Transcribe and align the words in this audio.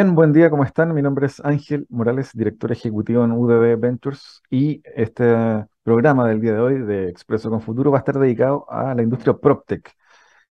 Bien, 0.00 0.14
buen 0.14 0.32
día, 0.32 0.48
¿cómo 0.48 0.64
están? 0.64 0.94
Mi 0.94 1.02
nombre 1.02 1.26
es 1.26 1.40
Ángel 1.40 1.86
Morales, 1.90 2.30
director 2.32 2.72
ejecutivo 2.72 3.22
en 3.22 3.32
UDB 3.32 3.78
Ventures 3.78 4.40
y 4.48 4.80
este 4.96 5.26
programa 5.82 6.26
del 6.26 6.40
día 6.40 6.54
de 6.54 6.58
hoy 6.58 6.78
de 6.78 7.10
Expreso 7.10 7.50
con 7.50 7.60
Futuro 7.60 7.90
va 7.90 7.98
a 7.98 8.00
estar 8.00 8.18
dedicado 8.18 8.64
a 8.70 8.94
la 8.94 9.02
industria 9.02 9.34
PropTech, 9.34 9.94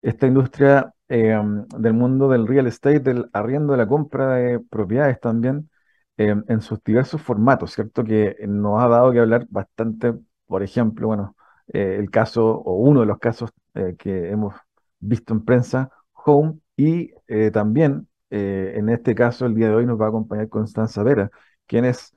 esta 0.03 0.27
industria 0.27 0.94
eh, 1.08 1.35
del 1.80 1.94
mundo 1.95 2.30
del 2.30 2.45
real 2.45 2.67
estate, 2.67 3.00
del 3.00 3.27
arriendo, 3.33 3.72
de 3.72 3.77
la 3.80 3.88
compra 3.88 4.36
de 4.36 4.59
propiedades 4.59 5.20
también, 5.20 5.72
eh, 6.17 6.36
en 6.47 6.61
sus 6.61 6.83
diversos 6.83 7.20
formatos, 7.20 7.73
¿cierto? 7.73 8.03
Que 8.03 8.36
nos 8.47 8.80
ha 8.83 8.88
dado 8.88 9.11
que 9.11 9.20
hablar 9.20 9.47
bastante, 9.50 10.14
por 10.45 10.61
ejemplo, 10.61 11.08
bueno, 11.08 11.36
eh, 11.73 11.95
el 11.97 12.11
caso 12.11 12.45
o 12.45 12.75
uno 12.75 13.00
de 13.00 13.08
los 13.08 13.17
casos 13.17 13.50
que 13.97 14.30
hemos 14.30 14.53
visto 15.00 15.33
en 15.33 15.44
prensa, 15.44 15.89
Home, 16.14 16.59
y 16.77 17.14
también 17.52 18.08
eh, 18.30 18.73
en 18.75 18.89
este 18.89 19.16
caso, 19.16 19.45
el 19.45 19.55
día 19.55 19.69
de 19.69 19.75
hoy 19.75 19.85
nos 19.85 19.99
va 19.99 20.05
a 20.05 20.09
acompañar 20.09 20.49
Constanza 20.49 21.03
Vera, 21.03 21.31
quien 21.67 21.85
es 21.85 22.13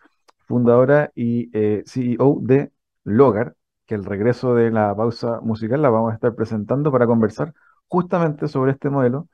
fundadora 0.47 1.11
y 1.15 1.51
eh, 1.57 1.83
CEO 1.87 2.39
de 2.43 2.73
Logar, 3.05 3.57
que 3.87 3.95
el 3.95 4.05
regreso 4.05 4.55
de 4.55 4.71
la 4.71 4.95
pausa 4.95 5.41
musical 5.41 5.83
la 5.83 5.91
vamos 5.91 6.13
a 6.13 6.15
estar 6.15 6.35
presentando 6.35 6.93
para 6.93 7.07
conversar 7.07 7.55
justamente 7.89 8.49
sobre 8.49 8.73
este 8.73 8.91
modelo 8.91 9.29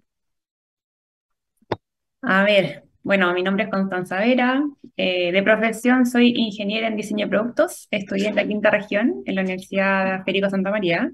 A 2.22 2.44
ver, 2.44 2.84
bueno, 3.04 3.34
mi 3.34 3.44
nombre 3.44 3.66
es 3.66 3.70
Constanza 3.70 4.18
Vera. 4.20 4.64
Eh, 4.98 5.32
de 5.32 5.44
profesión 5.44 6.06
soy 6.06 6.34
ingeniera 6.36 6.88
en 6.88 6.96
diseño 6.96 7.26
de 7.26 7.30
productos. 7.30 7.88
Estudié 7.92 8.30
en 8.30 8.36
la 8.36 8.48
quinta 8.48 8.72
región, 8.72 9.22
en 9.26 9.36
la 9.36 9.42
Universidad 9.42 10.24
Federico 10.24 10.50
Santa 10.50 10.72
María. 10.72 11.12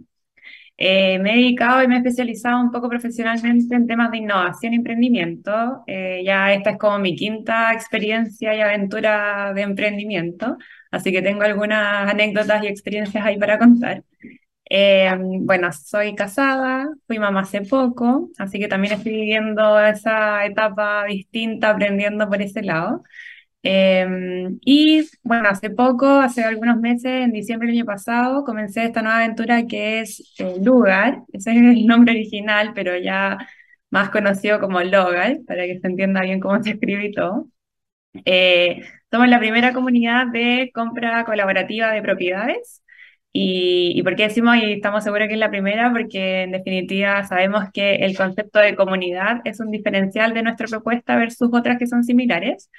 Eh, 0.84 1.20
me 1.20 1.34
he 1.34 1.36
dedicado 1.38 1.84
y 1.84 1.88
me 1.88 1.96
he 1.96 1.98
especializado 2.00 2.60
un 2.60 2.72
poco 2.72 2.90
profesionalmente 2.90 3.76
en 3.76 3.86
temas 3.86 4.10
de 4.12 4.18
innovación 4.18 4.74
y 4.74 4.78
emprendimiento. 4.78 5.84
Eh, 5.86 6.24
ya 6.26 6.52
esta 6.54 6.72
es 6.72 6.78
como 6.80 6.98
mi 6.98 7.16
quinta 7.16 7.72
experiencia 7.74 8.56
y 8.56 8.62
aventura 8.62 9.54
de 9.54 9.62
emprendimiento, 9.62 10.58
así 10.90 11.12
que 11.12 11.22
tengo 11.22 11.44
algunas 11.44 12.10
anécdotas 12.10 12.64
y 12.64 12.68
experiencias 12.68 13.24
ahí 13.24 13.38
para 13.38 13.60
contar. 13.60 14.04
Eh, 14.70 15.12
bueno, 15.42 15.72
soy 15.74 16.16
casada, 16.16 16.90
fui 17.08 17.20
mamá 17.20 17.42
hace 17.42 17.62
poco, 17.62 18.30
así 18.40 18.58
que 18.60 18.68
también 18.70 18.94
estoy 18.96 19.12
viviendo 19.14 19.80
esa 19.82 20.46
etapa 20.46 21.06
distinta, 21.06 21.70
aprendiendo 21.72 22.30
por 22.30 22.42
ese 22.42 22.64
lado. 22.64 23.04
Em, 23.64 24.58
y 24.66 25.08
bueno, 25.24 25.48
hace 25.50 25.70
poco, 25.70 26.08
hace 26.08 26.44
algunos 26.44 26.78
meses, 26.80 27.06
en 27.24 27.32
diciembre 27.32 27.68
del 27.68 27.78
año 27.78 27.86
pasado, 27.86 28.44
comencé 28.44 28.86
esta 28.86 29.02
nueva 29.04 29.18
aventura 29.20 29.68
que 29.68 30.00
es 30.02 30.34
eh, 30.40 30.56
Lugar. 30.64 31.20
Ese 31.34 31.52
es 31.52 31.58
el 31.58 31.86
nombre 31.86 32.14
original, 32.14 32.72
pero 32.74 32.98
ya 32.98 33.38
más 33.92 34.10
conocido 34.10 34.60
como 34.60 34.82
Logar, 34.82 35.40
para 35.48 35.66
que 35.66 35.80
se 35.80 35.88
entienda 35.88 36.22
bien 36.22 36.40
cómo 36.40 36.62
se 36.64 36.72
escribe 36.72 37.06
y 37.06 37.12
todo. 37.14 37.48
Eh, 38.26 38.82
somos 39.12 39.28
la 39.30 39.40
primera 39.40 39.74
comunidad 39.74 40.28
de 40.28 40.72
compra 40.74 41.26
colaborativa 41.26 41.92
de 41.92 42.02
propiedades. 42.02 42.84
¿Y, 43.34 43.94
y 43.96 44.04
por 44.04 44.16
qué 44.16 44.24
decimos 44.24 44.58
y 44.58 44.74
estamos 44.74 45.04
seguros 45.06 45.28
que 45.28 45.36
es 45.36 45.40
la 45.40 45.50
primera? 45.50 45.92
Porque 45.92 46.44
en 46.44 46.52
definitiva 46.52 47.24
sabemos 47.24 47.66
que 47.74 47.96
el 47.96 48.18
concepto 48.18 48.60
de 48.60 48.76
comunidad 48.76 49.42
es 49.46 49.60
un 49.62 49.72
diferencial 49.72 50.34
de 50.34 50.44
nuestra 50.44 50.68
propuesta 50.68 51.16
versus 51.16 51.50
otras 51.54 51.78
que 51.78 51.88
son 51.88 52.04
similares. 52.04 52.70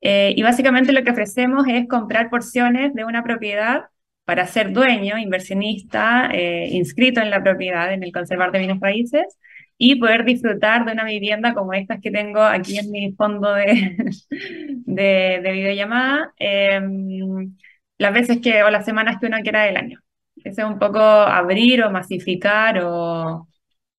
Eh, 0.00 0.34
y 0.36 0.42
básicamente 0.42 0.92
lo 0.92 1.02
que 1.02 1.10
ofrecemos 1.12 1.66
es 1.68 1.88
comprar 1.88 2.30
porciones 2.30 2.94
de 2.94 3.04
una 3.04 3.22
propiedad 3.24 3.84
para 4.24 4.46
ser 4.46 4.72
dueño, 4.72 5.18
inversionista, 5.18 6.30
eh, 6.32 6.68
inscrito 6.72 7.20
en 7.20 7.30
la 7.30 7.42
propiedad, 7.42 7.92
en 7.92 8.02
el 8.02 8.12
conservar 8.12 8.52
de 8.52 8.58
bienes 8.58 8.80
raíces, 8.80 9.38
y 9.76 9.96
poder 9.96 10.24
disfrutar 10.24 10.84
de 10.84 10.92
una 10.92 11.04
vivienda 11.04 11.54
como 11.54 11.72
estas 11.74 12.00
que 12.00 12.10
tengo 12.10 12.42
aquí 12.42 12.78
en 12.78 12.90
mi 12.90 13.12
fondo 13.12 13.52
de, 14.30 15.40
de, 15.42 15.52
videollamada, 15.52 16.32
em, 16.38 17.56
las 17.98 18.14
veces 18.14 18.40
que, 18.40 18.62
o 18.62 18.70
las 18.70 18.84
semanas 18.84 19.18
que 19.20 19.26
uno 19.26 19.38
quiera 19.42 19.64
del 19.64 19.76
año. 19.76 20.00
Ese 20.36 20.62
es 20.62 20.68
un 20.68 20.78
poco 20.78 21.00
abrir 21.00 21.82
o 21.82 21.90
masificar 21.90 22.78
o 22.82 23.48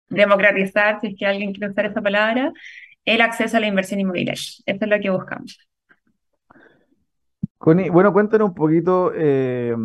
democratizar, 0.10 1.00
si 1.02 1.08
es 1.08 1.16
que 1.18 1.26
alguien 1.26 1.54
quiere 1.54 1.72
usar 1.72 1.86
esa 1.88 2.02
palabra, 2.02 2.52
el 3.06 3.22
acceso 3.22 3.58
a 3.58 3.60
la 3.60 3.68
inversión 3.68 4.00
inmobiliaria. 4.00 4.42
Eso 4.66 4.86
es 4.86 4.90
lo 4.90 5.00
que 5.00 5.10
buscamos 5.10 5.60
bueno, 7.90 8.14
cuéntanos 8.14 8.50
un 8.50 8.56
poquito 8.56 9.12
eh, 9.16 9.76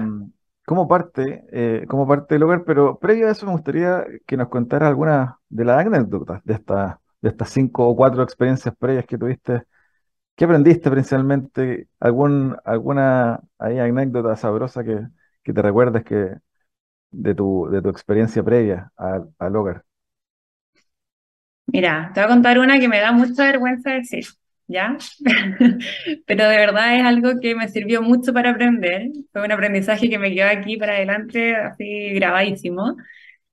cómo 0.67 0.87
parte, 0.89 1.45
eh, 1.53 1.87
cómo 1.89 2.07
parte 2.07 2.37
el 2.37 2.43
hogar, 2.43 2.65
pero 2.65 2.99
previo 2.99 3.27
a 3.29 3.31
eso 3.31 3.47
me 3.47 3.53
gustaría 3.53 4.05
que 4.27 4.37
nos 4.37 4.49
contara 4.49 4.89
algunas 4.89 5.35
de 5.49 5.65
las 5.65 5.87
anécdotas 5.87 6.45
de, 6.45 6.55
esta, 6.55 7.01
de 7.23 7.31
estas 7.31 7.49
cinco 7.51 7.89
o 7.89 7.97
cuatro 7.97 8.23
experiencias 8.23 8.75
previas 8.77 9.07
que 9.07 9.19
tuviste. 9.19 9.65
¿Qué 10.37 10.45
aprendiste 10.47 10.91
principalmente? 10.91 11.89
¿Algún, 12.01 12.57
¿Alguna 12.65 13.41
anécdota 13.59 14.37
sabrosa 14.37 14.85
que, 14.85 15.09
que 15.45 15.53
te 15.53 15.63
recuerdes 15.63 16.05
que, 16.05 16.37
de, 17.11 17.35
tu, 17.35 17.69
de 17.71 17.83
tu 17.83 17.89
experiencia 17.91 18.43
previa 18.45 18.93
al 18.97 19.57
hogar? 19.57 19.85
Mira, 21.67 22.11
te 22.15 22.21
voy 22.21 22.27
a 22.27 22.29
contar 22.35 22.59
una 22.59 22.79
que 22.79 22.89
me 22.89 23.01
da 23.01 23.13
mucha 23.13 23.45
vergüenza 23.45 23.91
decir. 23.93 24.25
¿Ya? 24.71 24.97
Pero 26.27 26.49
de 26.49 26.57
verdad 26.57 26.97
es 26.97 27.05
algo 27.05 27.41
que 27.41 27.55
me 27.55 27.69
sirvió 27.69 28.03
mucho 28.03 28.33
para 28.33 28.51
aprender. 28.51 29.09
Fue 29.33 29.45
un 29.45 29.53
aprendizaje 29.53 30.09
que 30.09 30.19
me 30.19 30.33
quedó 30.35 30.49
aquí 30.49 30.77
para 30.77 30.95
adelante, 30.95 31.57
así 31.57 32.11
grabadísimo. 32.15 32.97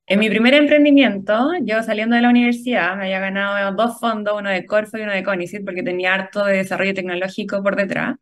En 0.08 0.20
mi 0.20 0.30
primer 0.30 0.54
emprendimiento, 0.56 1.52
yo 1.64 1.84
saliendo 1.84 2.16
de 2.16 2.22
la 2.24 2.30
universidad, 2.30 2.96
me 2.98 3.06
había 3.06 3.20
ganado 3.20 3.76
dos 3.76 4.00
fondos, 4.00 4.36
uno 4.40 4.50
de 4.50 4.66
Corfo 4.66 4.98
y 4.98 5.02
uno 5.02 5.14
de 5.14 5.24
Conicet, 5.24 5.66
porque 5.66 5.84
tenía 5.84 6.14
harto 6.16 6.46
de 6.46 6.58
desarrollo 6.58 6.94
tecnológico 6.94 7.64
por 7.64 7.76
detrás. 7.76 8.16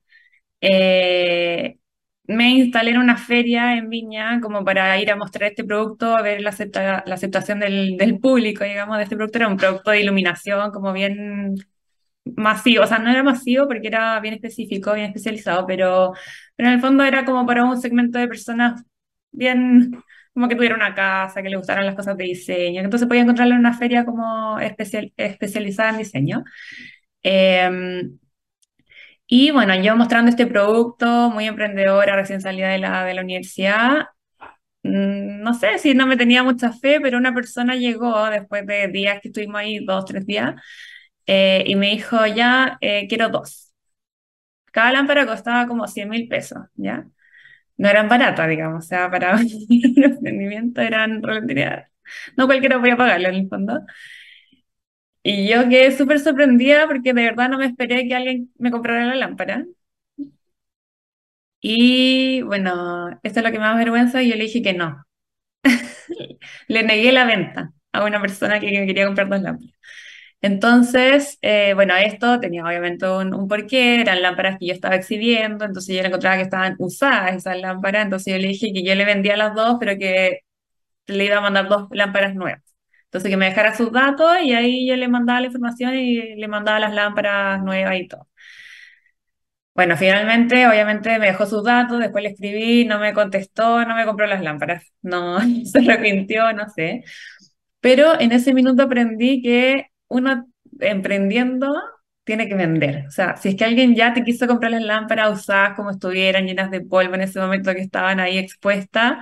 Eh, 0.62 1.78
me 2.28 2.50
instalé 2.52 2.92
en 2.92 2.98
una 2.98 3.18
feria 3.18 3.78
en 3.78 3.90
Viña 3.90 4.40
como 4.42 4.64
para 4.66 5.00
ir 5.00 5.12
a 5.12 5.16
mostrar 5.16 5.50
este 5.52 5.64
producto, 5.64 6.16
a 6.16 6.22
ver 6.24 6.42
la, 6.42 6.52
la 7.06 7.16
aceptación 7.16 7.60
del, 7.60 7.98
del, 7.98 8.20
público, 8.20 8.64
digamos, 8.64 8.98
de 8.98 9.04
este 9.04 9.16
producto. 9.16 9.38
Era 9.40 9.48
un 9.48 9.58
producto 9.58 9.92
de 9.92 10.02
iluminación 10.02 10.72
como 10.72 10.92
bien 10.94 11.56
masivo, 12.26 12.84
o 12.84 12.88
sea, 12.88 13.00
no 13.00 13.10
era 13.12 13.24
masivo 13.24 13.68
porque 13.68 13.88
era 13.88 14.20
bien 14.20 14.34
específico, 14.36 14.94
bien 14.94 15.08
especializado, 15.08 15.66
pero, 15.68 16.14
pero 16.56 16.70
en 16.70 16.76
el 16.76 16.82
fondo 16.82 17.04
era 17.04 17.26
como 17.26 17.46
para 17.46 17.64
un 17.66 17.80
segmento 17.82 18.18
de 18.20 18.28
personas 18.28 18.84
bien, 19.32 19.92
como 20.34 20.48
que 20.48 20.56
tuvieran 20.56 20.80
una 20.80 20.96
casa, 20.96 21.42
que 21.44 21.50
le 21.50 21.58
gustaran 21.58 21.86
las 21.86 21.96
cosas 21.96 22.18
de 22.18 22.26
diseño, 22.26 22.82
entonces 22.82 23.08
podía 23.08 23.22
encontrarlo 23.24 23.54
en 23.54 23.60
una 23.60 23.78
feria 23.78 24.06
como 24.06 24.60
especial, 24.60 25.14
especializada 25.18 25.92
en 25.92 25.98
diseño. 26.00 26.44
Em, 27.24 28.20
y 29.28 29.52
bueno, 29.52 29.76
yo 29.82 29.96
mostrando 29.96 30.30
este 30.30 30.46
producto, 30.48 31.30
muy 31.32 31.46
emprendedora, 31.48 32.16
recién 32.16 32.42
salida 32.42 32.70
de 32.70 32.78
la, 32.80 33.04
de 33.06 33.14
la 33.16 33.22
universidad, 33.22 34.08
mm, 34.84 35.42
no 35.42 35.54
sé 35.54 35.80
si 35.80 35.94
no 35.96 36.08
me 36.08 36.18
tenía 36.18 36.44
mucha 36.44 36.72
fe, 36.74 37.00
pero 37.02 37.18
una 37.18 37.34
persona 37.34 37.76
llegó 37.76 38.30
después 38.30 38.66
de 38.68 38.88
días 38.90 39.20
que 39.22 39.30
estuvimos 39.30 39.58
ahí, 39.62 39.86
dos, 39.86 40.06
tres 40.06 40.26
días, 40.26 40.56
eh, 41.28 41.64
y 41.68 41.76
me 41.76 41.92
dijo, 41.92 42.26
ya, 42.28 42.78
eh, 42.82 43.08
quiero 43.08 43.30
dos. 43.30 43.74
Cada 44.72 44.92
lámpara 44.94 45.26
costaba 45.26 45.68
como 45.68 45.88
100 45.88 46.10
mil 46.10 46.28
pesos, 46.28 46.60
¿ya? 46.76 47.08
No 47.78 47.90
eran 47.90 48.10
baratas, 48.10 48.50
digamos, 48.50 48.86
o 48.86 48.88
sea, 48.88 49.12
para 49.12 49.36
un 49.38 49.48
emprendimiento 50.04 50.82
eran. 50.82 51.22
No 52.38 52.46
cualquiera 52.48 52.80
podía 52.80 52.98
pagarlo 52.98 53.30
en 53.30 53.36
el 53.36 53.50
fondo. 53.50 53.82
Y 55.24 55.50
yo 55.50 55.68
quedé 55.70 55.92
súper 55.92 56.20
sorprendida 56.20 56.88
porque 56.88 57.14
de 57.14 57.24
verdad 57.24 57.50
no 57.50 57.58
me 57.58 57.66
esperé 57.66 58.08
que 58.08 58.16
alguien 58.16 58.52
me 58.58 58.72
comprara 58.72 59.06
la 59.06 59.16
lámpara. 59.16 59.66
Y 61.62 62.42
bueno, 62.44 63.10
esto 63.24 63.40
es 63.40 63.46
lo 63.46 63.52
que 63.52 63.58
me 63.60 63.66
da 63.66 63.76
vergüenza 63.76 64.22
y 64.22 64.30
yo 64.30 64.36
le 64.36 64.44
dije 64.44 64.62
que 64.62 64.74
no. 64.74 65.04
Le 66.68 66.84
negué 66.84 67.12
la 67.12 67.26
venta 67.26 67.74
a 67.92 68.06
una 68.06 68.22
persona 68.22 68.60
que 68.60 68.68
quería 68.72 69.06
comprar 69.08 69.30
dos 69.30 69.42
lámparas. 69.42 69.76
Entonces, 70.46 71.40
eh, 71.42 71.74
bueno, 71.74 71.96
esto 71.96 72.40
tenía 72.40 72.64
obviamente 72.64 73.10
un, 73.10 73.34
un, 73.34 73.48
porqué, 73.48 74.02
eran 74.02 74.22
lámparas 74.22 74.60
que 74.60 74.68
yo 74.68 74.74
estaba 74.74 74.94
exhibiendo, 74.96 75.66
entonces 75.66 75.96
yo 75.96 76.04
encontraba 76.04 76.36
que 76.38 76.44
estaban 76.44 76.76
usadas 76.78 77.36
esas 77.36 77.58
lámparas, 77.60 78.04
entonces 78.06 78.32
yo 78.34 78.40
le 78.40 78.50
dije 78.50 78.72
que 78.72 78.84
yo 78.84 78.94
le 78.94 79.06
vendía 79.06 79.38
las 79.38 79.56
dos, 79.56 79.78
pero 79.80 79.98
que 79.98 80.42
le 81.08 81.26
iba 81.26 81.38
a 81.38 81.42
mandar 81.42 81.70
dos 81.70 81.88
lámparas 81.92 82.36
nuevas. 82.36 82.62
Entonces 83.06 83.32
que 83.32 83.38
me 83.38 83.48
dejara 83.48 83.76
sus 83.76 83.92
datos 83.92 84.38
y 84.44 84.54
ahí 84.54 84.88
yo 84.88 84.96
le 84.98 85.08
mandaba 85.10 85.42
la 85.42 85.48
información 85.48 85.96
y 85.96 86.36
le 86.36 86.48
mandaba 86.48 86.80
las 86.80 86.94
lámparas 86.94 87.64
nuevas 87.64 87.98
y 87.98 88.08
todo. 88.08 88.28
Bueno, 89.74 89.98
finalmente, 89.98 90.66
obviamente 90.68 91.20
me 91.20 91.28
dejó 91.28 91.46
sus 91.46 91.64
datos, 91.64 92.00
después 92.00 92.24
le 92.24 92.30
escribí, 92.30 92.86
no 92.86 92.98
me 93.00 93.14
contestó, 93.14 93.84
no 93.86 93.96
me 93.96 94.06
compró 94.06 94.26
las 94.26 94.42
lámparas, 94.42 94.84
no 95.02 95.40
se 95.66 95.80
arrepintió, 95.80 96.54
no 96.54 96.70
sé. 96.70 97.04
Pero 97.82 98.20
en 98.20 98.32
ese 98.34 98.54
minuto 98.54 98.84
aprendí 98.84 99.42
que 99.42 99.88
uno 100.08 100.48
emprendiendo 100.80 101.74
tiene 102.24 102.48
que 102.48 102.56
vender. 102.56 103.06
O 103.08 103.12
sea, 103.12 103.38
si 103.38 103.50
es 103.50 103.56
que 103.56 103.66
alguien 103.66 103.96
ya 103.96 104.14
te 104.14 104.24
quiso 104.24 104.48
comprar 104.48 104.72
las 104.72 104.82
lámparas 104.84 105.40
usadas 105.40 105.76
como 105.76 105.92
estuvieran, 105.92 106.46
llenas 106.48 106.72
de 106.72 106.82
polvo 106.82 107.16
en 107.16 107.22
ese 107.22 107.40
momento 107.40 107.74
que 107.74 107.82
estaban 107.82 108.20
ahí 108.20 108.38
expuestas, 108.38 109.20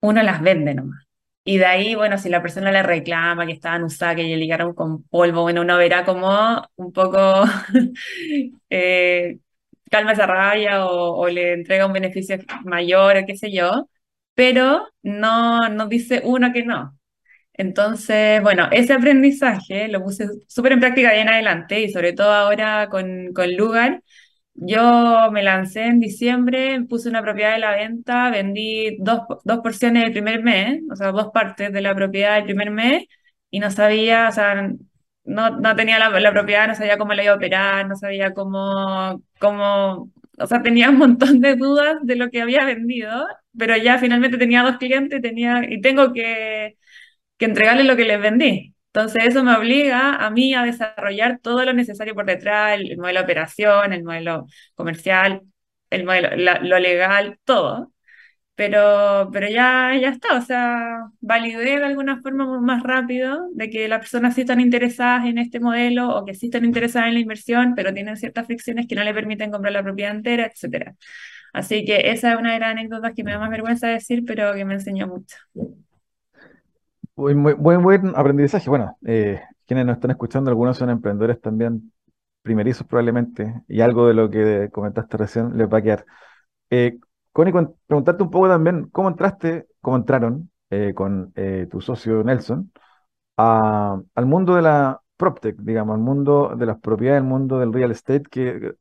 uno 0.00 0.22
las 0.22 0.40
vende 0.42 0.74
nomás. 0.74 1.04
Y 1.44 1.58
de 1.58 1.64
ahí, 1.66 1.94
bueno, 1.94 2.18
si 2.18 2.28
la 2.28 2.42
persona 2.42 2.70
le 2.70 2.82
reclama 2.82 3.46
que 3.46 3.52
estaban 3.52 3.82
usadas, 3.84 4.16
que 4.16 4.24
llegaron 4.24 4.74
con 4.74 5.02
polvo, 5.04 5.42
bueno, 5.42 5.62
uno 5.62 5.78
verá 5.78 6.04
como 6.04 6.62
un 6.76 6.92
poco 6.92 7.44
eh, 8.70 9.38
calma 9.90 10.12
esa 10.12 10.26
rabia 10.26 10.86
o, 10.86 11.28
le 11.28 11.54
entrega 11.54 11.86
un 11.86 11.92
beneficio 11.94 12.38
mayor 12.64 13.16
o 13.18 13.26
qué 13.26 13.36
sé 13.36 13.50
yo, 13.52 13.88
pero 14.34 14.88
no, 15.02 15.68
no 15.70 15.88
dice 15.88 16.22
uno 16.24 16.52
que 16.52 16.64
no. 16.64 16.97
Entonces, 17.58 18.40
bueno, 18.42 18.68
ese 18.72 18.92
aprendizaje 18.94 19.88
lo 19.88 20.02
puse 20.02 20.28
súper 20.46 20.72
en 20.72 20.80
práctica 20.80 21.10
de 21.10 21.20
en 21.20 21.28
adelante 21.28 21.80
y 21.80 21.90
sobre 21.90 22.12
todo 22.12 22.32
ahora 22.32 22.88
con, 22.88 23.32
con 23.34 23.56
Lugar. 23.56 24.02
Yo 24.54 25.30
me 25.32 25.42
lancé 25.42 25.84
en 25.86 26.00
diciembre, 26.00 26.80
puse 26.88 27.08
una 27.08 27.22
propiedad 27.22 27.54
de 27.54 27.60
la 27.60 27.72
venta, 27.76 28.30
vendí 28.30 28.96
dos, 29.00 29.20
dos 29.44 29.60
porciones 29.60 30.04
del 30.04 30.12
primer 30.12 30.42
mes, 30.42 30.82
o 30.90 30.96
sea, 30.96 31.12
dos 31.12 31.28
partes 31.32 31.72
de 31.72 31.80
la 31.80 31.94
propiedad 31.94 32.36
del 32.36 32.44
primer 32.44 32.70
mes, 32.70 33.04
y 33.50 33.60
no 33.60 33.70
sabía, 33.70 34.28
o 34.28 34.32
sea, 34.32 34.70
no, 35.24 35.50
no 35.60 35.76
tenía 35.76 35.98
la, 35.98 36.10
la, 36.20 36.32
propiedad, 36.32 36.68
no 36.68 36.74
sabía 36.74 36.98
cómo 36.98 37.14
la 37.14 37.22
iba 37.24 37.32
a 37.34 37.36
operar, 37.36 37.86
no 37.88 37.96
sabía 37.96 38.34
cómo, 38.34 39.22
cómo, 39.38 40.10
o 40.38 40.46
sea, 40.46 40.62
tenía 40.62 40.90
un 40.90 40.98
montón 40.98 41.40
de 41.40 41.56
dudas 41.56 41.96
de 42.02 42.16
lo 42.16 42.30
que 42.30 42.42
había 42.42 42.64
vendido, 42.64 43.26
pero 43.56 43.76
ya 43.76 43.98
finalmente 43.98 44.38
tenía 44.38 44.62
dos 44.62 44.78
clientes 44.78 45.22
tenía, 45.22 45.62
y 45.68 45.80
tengo 45.80 46.12
que, 46.12 46.76
que 47.38 47.46
entregarles 47.46 47.86
lo 47.86 47.96
que 47.96 48.04
les 48.04 48.20
vendí. 48.20 48.74
Entonces 48.92 49.24
eso 49.26 49.44
me 49.44 49.54
obliga 49.56 50.16
a 50.16 50.30
mí 50.30 50.54
a 50.54 50.64
desarrollar 50.64 51.38
todo 51.40 51.64
lo 51.64 51.72
necesario 51.72 52.14
por 52.14 52.26
detrás, 52.26 52.78
el, 52.80 52.96
modelo 52.98 53.20
de 53.20 53.24
operación, 53.24 53.92
el 53.92 54.04
modelo 54.04 54.46
comercial, 54.74 55.42
el 55.90 56.04
modelo, 56.04 56.30
lo 56.62 56.78
legal, 56.78 57.38
todo. 57.44 57.92
Pero, 58.56 59.30
pero 59.32 59.48
ya, 59.48 59.96
ya 60.00 60.10
está, 60.10 60.36
o 60.36 60.42
sea, 60.42 61.04
validé 61.20 61.78
de 61.78 61.84
alguna 61.84 62.20
forma 62.22 62.60
más 62.60 62.82
rápido 62.82 63.48
de 63.54 63.70
que 63.70 63.88
las 63.88 64.00
personas 64.00 64.34
sí 64.34 64.42
están 64.42 64.60
interesadas 64.60 65.26
en 65.26 65.38
este 65.38 65.60
modelo 65.60 66.10
o 66.16 66.24
que 66.24 66.34
sí 66.34 66.46
están 66.46 66.64
interesadas 66.64 67.08
en 67.08 67.14
la 67.14 67.20
inversión, 67.20 67.74
pero 67.76 67.94
tienen 67.94 68.16
ciertas 68.16 68.46
fricciones 68.46 68.88
que 68.88 68.96
no 68.96 69.04
le 69.04 69.14
permiten 69.14 69.52
comprar 69.52 69.72
la 69.72 69.84
propiedad 69.84 70.14
entera, 70.14 70.46
etc. 70.46 70.96
Así 71.52 71.84
que 71.84 72.10
esa 72.10 72.32
es 72.32 72.38
una 72.38 72.54
de 72.54 72.60
las 72.60 72.70
anécdotas 72.70 73.12
que 73.14 73.24
me 73.24 73.32
da 73.32 73.38
más 73.38 73.50
vergüenza 73.50 73.88
decir, 73.88 74.24
pero 74.26 74.54
que 74.54 74.64
me 74.64 74.74
enseñó 74.74 75.06
mucho. 75.06 75.36
Muy, 77.18 77.34
buen, 77.34 77.82
buen 77.82 78.12
aprendizaje. 78.14 78.70
Bueno, 78.70 78.96
eh, 79.04 79.40
quienes 79.66 79.84
nos 79.86 79.96
están 79.96 80.12
escuchando, 80.12 80.50
algunos 80.50 80.76
son 80.78 80.88
emprendedores 80.88 81.40
también 81.40 81.92
primerizos 82.42 82.86
probablemente, 82.86 83.62
y 83.66 83.80
algo 83.80 84.06
de 84.06 84.14
lo 84.14 84.30
que 84.30 84.68
comentaste 84.72 85.16
recién 85.16 85.58
les 85.58 85.68
va 85.68 85.78
a 85.78 85.82
quedar. 85.82 86.06
Eh, 86.70 86.98
Connie, 87.32 87.52
preguntarte 87.88 88.22
un 88.22 88.30
poco 88.30 88.48
también, 88.48 88.88
¿cómo 88.90 89.08
entraste, 89.08 89.66
cómo 89.80 89.96
entraron 89.96 90.50
eh, 90.70 90.94
con 90.94 91.32
eh, 91.34 91.66
tu 91.70 91.80
socio 91.80 92.22
Nelson 92.22 92.72
al 93.36 94.26
mundo 94.26 94.54
de 94.54 94.62
la 94.62 95.00
PropTech, 95.16 95.56
digamos, 95.58 95.94
al 95.96 96.00
mundo 96.00 96.54
de 96.56 96.66
las 96.66 96.78
propiedades, 96.78 97.22
al 97.22 97.28
mundo 97.28 97.58
del 97.58 97.72
real 97.72 97.90
estate, 97.90 98.22
que 98.30 98.74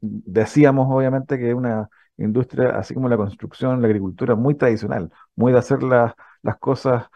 decíamos 0.00 0.88
obviamente 0.90 1.38
que 1.38 1.50
es 1.50 1.54
una 1.54 1.88
industria, 2.16 2.70
así 2.78 2.94
como 2.94 3.08
la 3.08 3.16
construcción, 3.16 3.80
la 3.80 3.86
agricultura, 3.88 4.34
muy 4.34 4.56
tradicional, 4.56 5.10
muy 5.36 5.52
de 5.52 5.58
hacer 5.58 5.82
las 5.84 6.14
cosas 6.58 7.06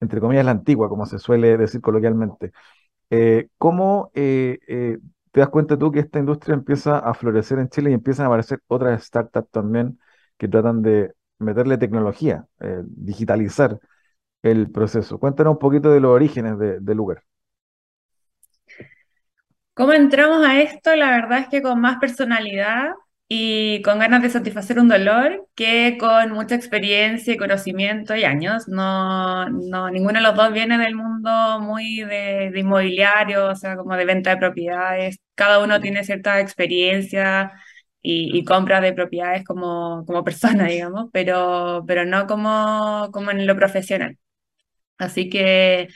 entre 0.00 0.20
comillas, 0.20 0.44
la 0.44 0.50
antigua, 0.52 0.88
como 0.88 1.06
se 1.06 1.18
suele 1.18 1.56
decir 1.56 1.80
coloquialmente. 1.80 2.52
Eh, 3.10 3.48
¿cómo 3.58 4.10
eh, 4.14 4.58
eh, 4.68 4.98
te 5.32 5.40
das 5.40 5.48
cuenta 5.50 5.78
tú 5.78 5.92
que 5.92 6.00
esta 6.00 6.18
industria 6.18 6.54
empieza 6.54 6.98
a 6.98 7.14
florecer 7.14 7.58
en 7.58 7.68
Chile 7.68 7.90
y 7.90 7.94
empiezan 7.94 8.24
a 8.24 8.28
aparecer 8.28 8.60
otras 8.68 9.04
startups 9.04 9.50
también 9.50 9.98
que 10.38 10.48
tratan 10.48 10.82
de 10.82 11.14
meterle 11.38 11.78
tecnología, 11.78 12.46
digitalizar 12.84 13.78
el 14.42 14.70
proceso? 14.70 15.18
Cuéntanos 15.18 15.54
un 15.54 15.58
poquito 15.58 15.90
de 15.92 16.00
los 16.00 16.10
orígenes 16.12 16.58
del 16.58 16.84
de 16.84 16.94
lugar. 16.94 17.22
¿Cómo 19.74 19.92
entramos 19.92 20.42
a 20.44 20.60
esto? 20.60 20.96
La 20.96 21.10
verdad 21.10 21.40
es 21.40 21.48
que 21.48 21.60
con 21.60 21.80
más 21.80 21.98
personalidad, 21.98 22.92
y 23.28 23.82
con 23.82 23.98
ganas 23.98 24.22
de 24.22 24.30
satisfacer 24.30 24.78
un 24.78 24.88
dolor 24.88 25.48
que 25.56 25.96
con 25.98 26.30
mucha 26.32 26.54
experiencia 26.54 27.34
y 27.34 27.36
conocimiento 27.36 28.14
y 28.14 28.24
años. 28.24 28.68
No, 28.68 29.48
no, 29.50 29.90
ninguno 29.90 30.14
de 30.20 30.22
los 30.22 30.36
dos 30.36 30.52
viene 30.52 30.78
del 30.78 30.94
mundo 30.94 31.60
muy 31.60 32.02
de, 32.02 32.52
inmobiliario, 32.54 33.48
o 33.48 33.56
sea, 33.56 33.76
como 33.76 33.96
de 33.96 34.04
venta 34.04 34.30
de 34.30 34.36
propiedades. 34.36 35.18
Cada 35.34 35.58
uno 35.62 35.80
tiene 35.80 36.04
cierta 36.04 36.40
experiencia 36.40 37.52
y, 38.02 38.36
y 38.38 38.44
compra 38.44 38.80
de 38.80 38.92
propiedades 38.92 39.44
como, 39.44 40.04
como 40.06 40.22
persona, 40.24 40.66
digamos, 40.66 41.10
pero, 41.12 41.84
pero 41.86 42.04
no 42.04 42.26
como, 42.26 43.10
como 43.12 43.30
en 43.32 43.46
lo 43.46 43.56
profesional. 43.56 44.18
Así 44.98 45.28
que 45.28 45.88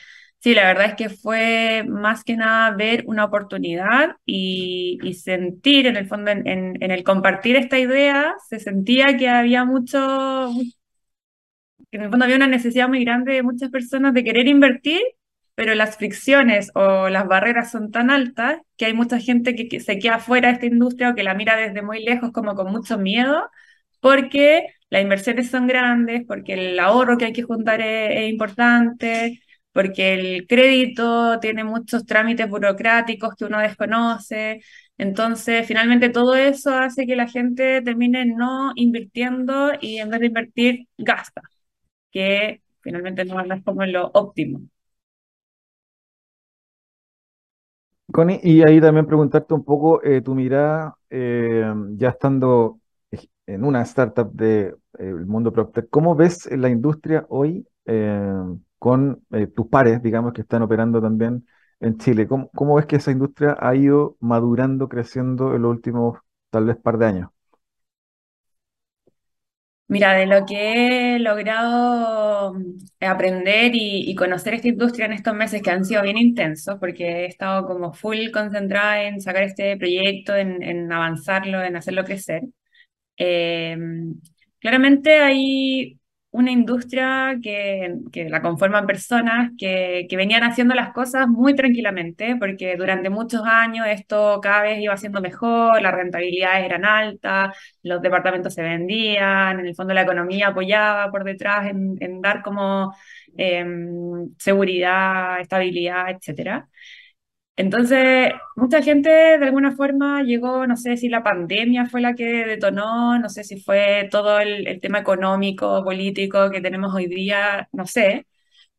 Sí, 0.42 0.54
la 0.54 0.64
verdad 0.64 0.86
es 0.86 0.94
que 0.94 1.10
fue 1.10 1.84
más 1.86 2.24
que 2.24 2.34
nada 2.34 2.70
ver 2.74 3.04
una 3.06 3.26
oportunidad 3.26 4.16
y, 4.24 4.98
sentir 5.22 5.86
en 5.86 5.96
el 5.96 6.06
fondo, 6.08 6.30
en, 6.30 6.82
el 6.82 7.04
compartir 7.04 7.56
esta 7.56 7.78
idea, 7.78 8.34
se 8.48 8.58
sentía 8.58 9.18
que 9.18 9.28
había 9.28 9.66
mucho, 9.66 10.50
que 11.90 11.98
en 11.98 12.04
el 12.04 12.10
fondo 12.10 12.24
había 12.24 12.36
una 12.36 12.46
necesidad 12.46 12.88
muy 12.88 13.04
grande 13.04 13.34
de 13.34 13.42
muchas 13.42 13.70
personas 13.70 14.14
de 14.14 14.24
querer 14.24 14.48
invertir, 14.48 15.02
pero 15.54 15.74
las 15.74 15.96
fricciones 15.98 16.70
o 16.74 17.10
las 17.10 17.26
barreras 17.26 17.70
son 17.70 17.90
tan 17.90 18.10
altas 18.10 18.60
que 18.78 18.86
hay 18.86 18.94
mucha 18.94 19.18
gente 19.18 19.54
que, 19.54 19.80
se 19.80 19.98
queda 19.98 20.20
fuera 20.20 20.48
de 20.48 20.54
esta 20.54 20.66
industria 20.66 21.10
o 21.10 21.14
que 21.14 21.22
la 21.22 21.34
mira 21.34 21.56
desde 21.56 21.82
muy 21.82 22.02
lejos 22.02 22.32
como 22.32 22.54
con 22.54 22.72
mucho 22.72 22.96
miedo, 22.98 23.50
porque 24.00 24.68
las 24.88 25.02
inversiones 25.02 25.50
son 25.50 25.66
grandes, 25.66 26.24
porque 26.26 26.54
el 26.54 26.78
ahorro 26.80 27.18
que 27.18 27.26
hay 27.26 27.32
que 27.34 27.42
juntar 27.42 27.82
es 27.82 28.30
importante 28.30 29.40
porque 29.72 30.14
el 30.14 30.46
crédito 30.46 31.38
tiene 31.40 31.64
muchos 31.64 32.04
trámites 32.06 32.48
burocráticos 32.48 33.34
que 33.36 33.44
uno 33.44 33.58
desconoce. 33.60 34.60
Entonces, 34.98 35.66
finalmente 35.66 36.10
todo 36.10 36.34
eso 36.34 36.74
hace 36.74 37.06
que 37.06 37.16
la 37.16 37.28
gente 37.28 37.82
termine 37.82 38.26
no 38.26 38.72
invirtiendo 38.74 39.72
y 39.80 39.98
en 39.98 40.10
vez 40.10 40.20
de 40.20 40.26
invertir, 40.26 40.88
gasta, 40.98 41.42
que 42.10 42.62
finalmente 42.80 43.24
no 43.24 43.40
es 43.40 43.64
como 43.64 43.84
lo 43.86 44.10
óptimo. 44.14 44.60
Connie, 48.12 48.40
y 48.42 48.62
ahí 48.62 48.80
también 48.80 49.06
preguntarte 49.06 49.54
un 49.54 49.64
poco 49.64 50.02
eh, 50.02 50.20
tu 50.20 50.34
mirada, 50.34 50.96
eh, 51.10 51.72
ya 51.96 52.08
estando 52.10 52.80
en 53.46 53.64
una 53.64 53.82
startup 53.82 54.32
del 54.32 54.74
de, 54.98 55.10
eh, 55.10 55.14
mundo 55.26 55.52
PropTech, 55.52 55.88
¿cómo 55.90 56.14
ves 56.14 56.48
la 56.50 56.68
industria 56.68 57.24
hoy? 57.28 57.64
Con 58.80 59.24
eh, 59.32 59.46
tus 59.46 59.68
pares, 59.68 60.02
digamos, 60.02 60.32
que 60.32 60.42
están 60.42 60.62
operando 60.62 61.02
también 61.02 61.46
en 61.80 61.98
Chile. 61.98 62.26
¿Cómo, 62.26 62.74
ves 62.76 62.86
que 62.86 62.96
esa 62.96 63.12
industria 63.12 63.56
ha 63.60 63.76
ido 63.76 64.16
madurando, 64.20 64.88
creciendo 64.88 65.54
en 65.54 65.62
los 65.62 65.72
últimos 65.72 66.18
tal 66.50 66.64
vez 66.66 66.76
par 66.78 66.98
de 66.98 67.06
años? 67.06 67.30
Mira, 69.88 70.14
de 70.14 70.26
lo 70.26 70.46
que 70.46 71.16
he 71.16 71.18
logrado 71.18 72.54
mm, 72.54 72.78
aprender 73.04 73.74
y, 73.74 74.10
y 74.10 74.14
conocer 74.14 74.54
esta 74.54 74.68
industria 74.68 75.06
en 75.06 75.12
estos 75.12 75.34
meses 75.34 75.62
que 75.62 75.70
han 75.70 75.84
sido 75.84 76.02
bien 76.02 76.16
intensos, 76.16 76.76
porque 76.80 77.24
he 77.24 77.26
estado 77.26 77.66
como 77.66 77.92
full 77.92 78.30
concentrada 78.32 79.02
en 79.04 79.20
sacar 79.20 79.42
este 79.42 79.76
proyecto, 79.76 80.34
en, 80.36 80.90
avanzarlo, 80.92 81.62
en 81.62 81.76
hacerlo 81.76 82.04
crecer. 82.04 82.42
Eh, 83.18 83.76
claramente 84.60 85.20
hay 85.20 85.99
una 86.32 86.52
industria 86.52 87.38
que, 87.42 87.96
que 88.12 88.28
la 88.28 88.40
conforman 88.40 88.86
personas 88.86 89.50
que, 89.58 90.06
que 90.08 90.16
venían 90.16 90.44
haciendo 90.44 90.74
las 90.74 90.92
cosas 90.92 91.26
muy 91.28 91.54
tranquilamente, 91.56 92.36
porque 92.36 92.76
durante 92.76 93.10
muchos 93.10 93.42
años 93.44 93.86
esto 93.88 94.40
cada 94.40 94.62
vez 94.62 94.80
iba 94.80 94.96
siendo 94.96 95.20
mejor, 95.20 95.82
las 95.82 95.92
rentabilidades 95.94 96.64
eran 96.64 96.84
altas, 96.84 97.56
los 97.82 98.00
departamentos 98.00 98.54
se 98.54 98.62
vendían, 98.62 99.58
en 99.60 99.66
el 99.66 99.74
fondo 99.74 99.92
la 99.92 100.02
economía 100.02 100.48
apoyaba 100.48 101.10
por 101.10 101.24
detrás 101.24 101.68
en, 101.68 102.20
dar 102.20 102.42
como 102.42 102.94
eh, 103.36 103.64
seguridad, 104.38 105.40
estabilidad, 105.40 106.10
etcétera. 106.10 106.68
Entonces, 107.60 108.32
mucha 108.56 108.82
gente 108.82 109.10
de 109.10 109.44
alguna 109.44 109.72
forma 109.76 110.22
llegó, 110.22 110.66
no 110.66 110.76
sé 110.78 110.96
si 110.96 111.10
la 111.10 111.22
pandemia 111.22 111.84
fue 111.86 112.00
la 112.00 112.14
que 112.14 112.24
detonó, 112.46 113.18
no 113.18 113.28
sé 113.28 113.44
si 113.44 113.60
fue 113.60 114.08
todo 114.10 114.40
el, 114.40 114.80
tema 114.80 115.00
económico, 115.00 115.84
político 115.84 116.50
que 116.50 116.62
tenemos 116.62 116.94
hoy 116.94 117.06
día, 117.06 117.68
no 117.72 117.86
sé, 117.86 118.26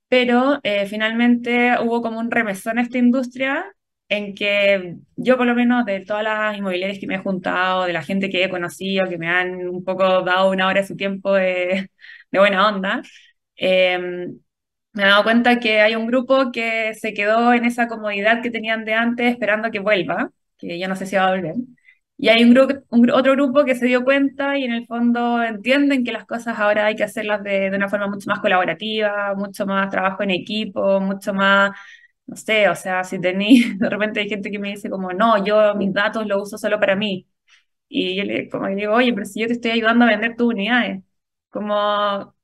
pero 0.09 0.59
eh, 0.63 0.87
finalmente 0.87 1.75
hubo 1.81 2.01
como 2.01 2.19
un 2.19 2.31
remesón 2.31 2.79
a 2.79 2.83
esta 2.83 2.97
industria 2.97 3.65
en 4.09 4.35
que 4.35 4.97
yo 5.15 5.37
por 5.37 5.47
lo 5.47 5.55
menos 5.55 5.85
de 5.85 6.01
todas 6.01 6.23
las 6.23 6.57
inmobiliarias 6.57 6.99
que 6.99 7.07
me 7.07 7.15
he 7.15 7.19
juntado, 7.19 7.85
de 7.85 7.93
la 7.93 8.03
gente 8.03 8.29
que 8.29 8.43
he 8.43 8.49
conocido, 8.49 9.09
que 9.09 9.17
me 9.19 9.29
han 9.29 9.67
un 9.69 9.83
poco 9.83 10.23
dado 10.23 10.49
una 10.51 10.67
hora 10.67 10.81
de 10.81 10.87
su 10.87 10.95
tiempo 10.97 11.33
de, 11.35 11.91
de 12.31 12.39
buena 12.39 12.67
onda, 12.67 13.01
eh, 13.57 14.27
me 14.93 15.03
he 15.03 15.05
dado 15.07 15.23
cuenta 15.23 15.59
que 15.59 15.81
hay 15.81 15.95
un 15.95 16.07
grupo 16.07 16.51
que 16.51 16.93
se 16.95 17.13
quedó 17.13 17.53
en 17.53 17.65
esa 17.65 17.87
comodidad 17.87 18.41
que 18.41 18.51
tenían 18.51 18.85
de 18.85 18.93
antes 18.93 19.31
esperando 19.31 19.71
que 19.71 19.79
vuelva, 19.79 20.31
que 20.57 20.77
ya 20.79 20.87
no 20.87 20.95
sé 20.95 21.05
si 21.05 21.15
va 21.15 21.27
a 21.27 21.31
volver. 21.31 21.55
Y 22.17 22.29
hay 22.29 22.43
un 22.43 22.53
grupo, 22.53 22.75
un, 22.89 23.09
otro 23.11 23.33
grupo 23.33 23.65
que 23.65 23.73
se 23.75 23.87
dio 23.87 24.03
cuenta 24.03 24.57
y 24.57 24.63
en 24.65 24.73
el 24.73 24.85
fondo 24.85 25.41
entienden 25.43 26.03
que 26.03 26.11
las 26.11 26.25
cosas 26.25 26.59
ahora 26.59 26.85
hay 26.85 26.95
que 26.95 27.03
hacerlas 27.03 27.41
de, 27.43 27.71
de 27.71 27.75
una 27.77 27.89
forma 27.89 28.07
mucho 28.07 28.29
más 28.29 28.39
colaborativa, 28.39 29.33
mucho 29.35 29.65
más 29.65 29.89
trabajo 29.89 30.21
en 30.23 30.29
equipo, 30.31 30.99
mucho 30.99 31.33
más, 31.33 31.71
no 32.27 32.35
sé, 32.35 32.69
o 32.69 32.75
sea, 32.75 33.03
si 33.03 33.19
tenéis, 33.19 33.77
de 33.79 33.89
repente 33.89 34.19
hay 34.21 34.29
gente 34.29 34.51
que 34.51 34.59
me 34.59 34.69
dice 34.69 34.89
como, 34.89 35.13
no, 35.13 35.43
yo 35.43 35.75
mis 35.75 35.93
datos 35.93 36.27
los 36.27 36.43
uso 36.43 36.57
solo 36.57 36.79
para 36.79 36.95
mí. 36.95 37.27
Y 37.89 38.15
yo 38.17 38.23
le, 38.23 38.49
como 38.49 38.67
digo, 38.69 38.93
oye, 38.95 39.13
pero 39.13 39.25
si 39.25 39.41
yo 39.41 39.47
te 39.47 39.53
estoy 39.53 39.71
ayudando 39.71 40.05
a 40.05 40.09
vender 40.09 40.35
tus 40.35 40.47
unidades, 40.53 41.03
como 41.49 42.35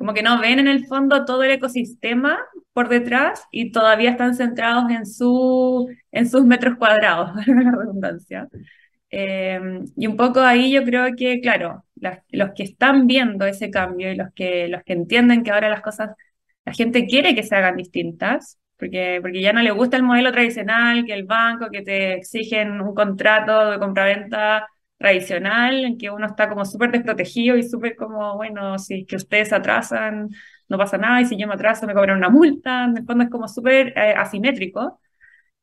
como 0.00 0.14
que 0.14 0.22
no 0.22 0.40
ven 0.40 0.58
en 0.58 0.66
el 0.66 0.86
fondo 0.86 1.26
todo 1.26 1.42
el 1.42 1.50
ecosistema 1.50 2.38
por 2.72 2.88
detrás 2.88 3.44
y 3.50 3.70
todavía 3.70 4.12
están 4.12 4.34
centrados 4.34 4.90
en, 4.90 5.04
su, 5.04 5.90
en 6.10 6.26
sus 6.26 6.46
metros 6.46 6.78
cuadrados, 6.78 7.32
la 7.46 7.70
redundancia. 7.70 8.48
Eh, 9.10 9.60
y 9.94 10.06
un 10.06 10.16
poco 10.16 10.40
ahí 10.40 10.72
yo 10.72 10.84
creo 10.84 11.14
que, 11.14 11.42
claro, 11.42 11.84
las, 11.96 12.20
los 12.30 12.52
que 12.56 12.62
están 12.62 13.06
viendo 13.06 13.44
ese 13.44 13.70
cambio 13.70 14.10
y 14.10 14.16
los 14.16 14.32
que, 14.32 14.68
los 14.68 14.82
que 14.84 14.94
entienden 14.94 15.42
que 15.44 15.50
ahora 15.50 15.68
las 15.68 15.82
cosas, 15.82 16.16
la 16.64 16.72
gente 16.72 17.04
quiere 17.04 17.34
que 17.34 17.42
se 17.42 17.54
hagan 17.54 17.76
distintas, 17.76 18.58
porque, 18.78 19.18
porque 19.20 19.42
ya 19.42 19.52
no 19.52 19.60
le 19.60 19.70
gusta 19.70 19.98
el 19.98 20.02
modelo 20.02 20.32
tradicional, 20.32 21.04
que 21.04 21.12
el 21.12 21.24
banco, 21.24 21.68
que 21.70 21.82
te 21.82 22.14
exigen 22.14 22.80
un 22.80 22.94
contrato 22.94 23.70
de 23.72 23.78
compraventa 23.78 24.66
tradicional, 25.00 25.84
en 25.86 25.98
que 25.98 26.10
uno 26.10 26.26
está 26.26 26.48
como 26.48 26.64
súper 26.66 26.90
desprotegido 26.92 27.56
y 27.56 27.62
súper 27.62 27.96
como, 27.96 28.36
bueno, 28.36 28.78
si 28.78 29.00
es 29.02 29.06
que 29.06 29.16
ustedes 29.16 29.52
atrasan, 29.52 30.28
no 30.68 30.78
pasa 30.78 30.98
nada, 30.98 31.22
y 31.22 31.26
si 31.26 31.38
yo 31.38 31.48
me 31.48 31.54
atraso 31.54 31.86
me 31.86 31.94
cobran 31.94 32.18
una 32.18 32.28
multa, 32.30 32.84
en 32.84 32.98
el 32.98 33.06
fondo 33.06 33.24
es 33.24 33.30
como 33.30 33.48
súper 33.48 33.94
eh, 33.96 34.14
asimétrico. 34.16 35.00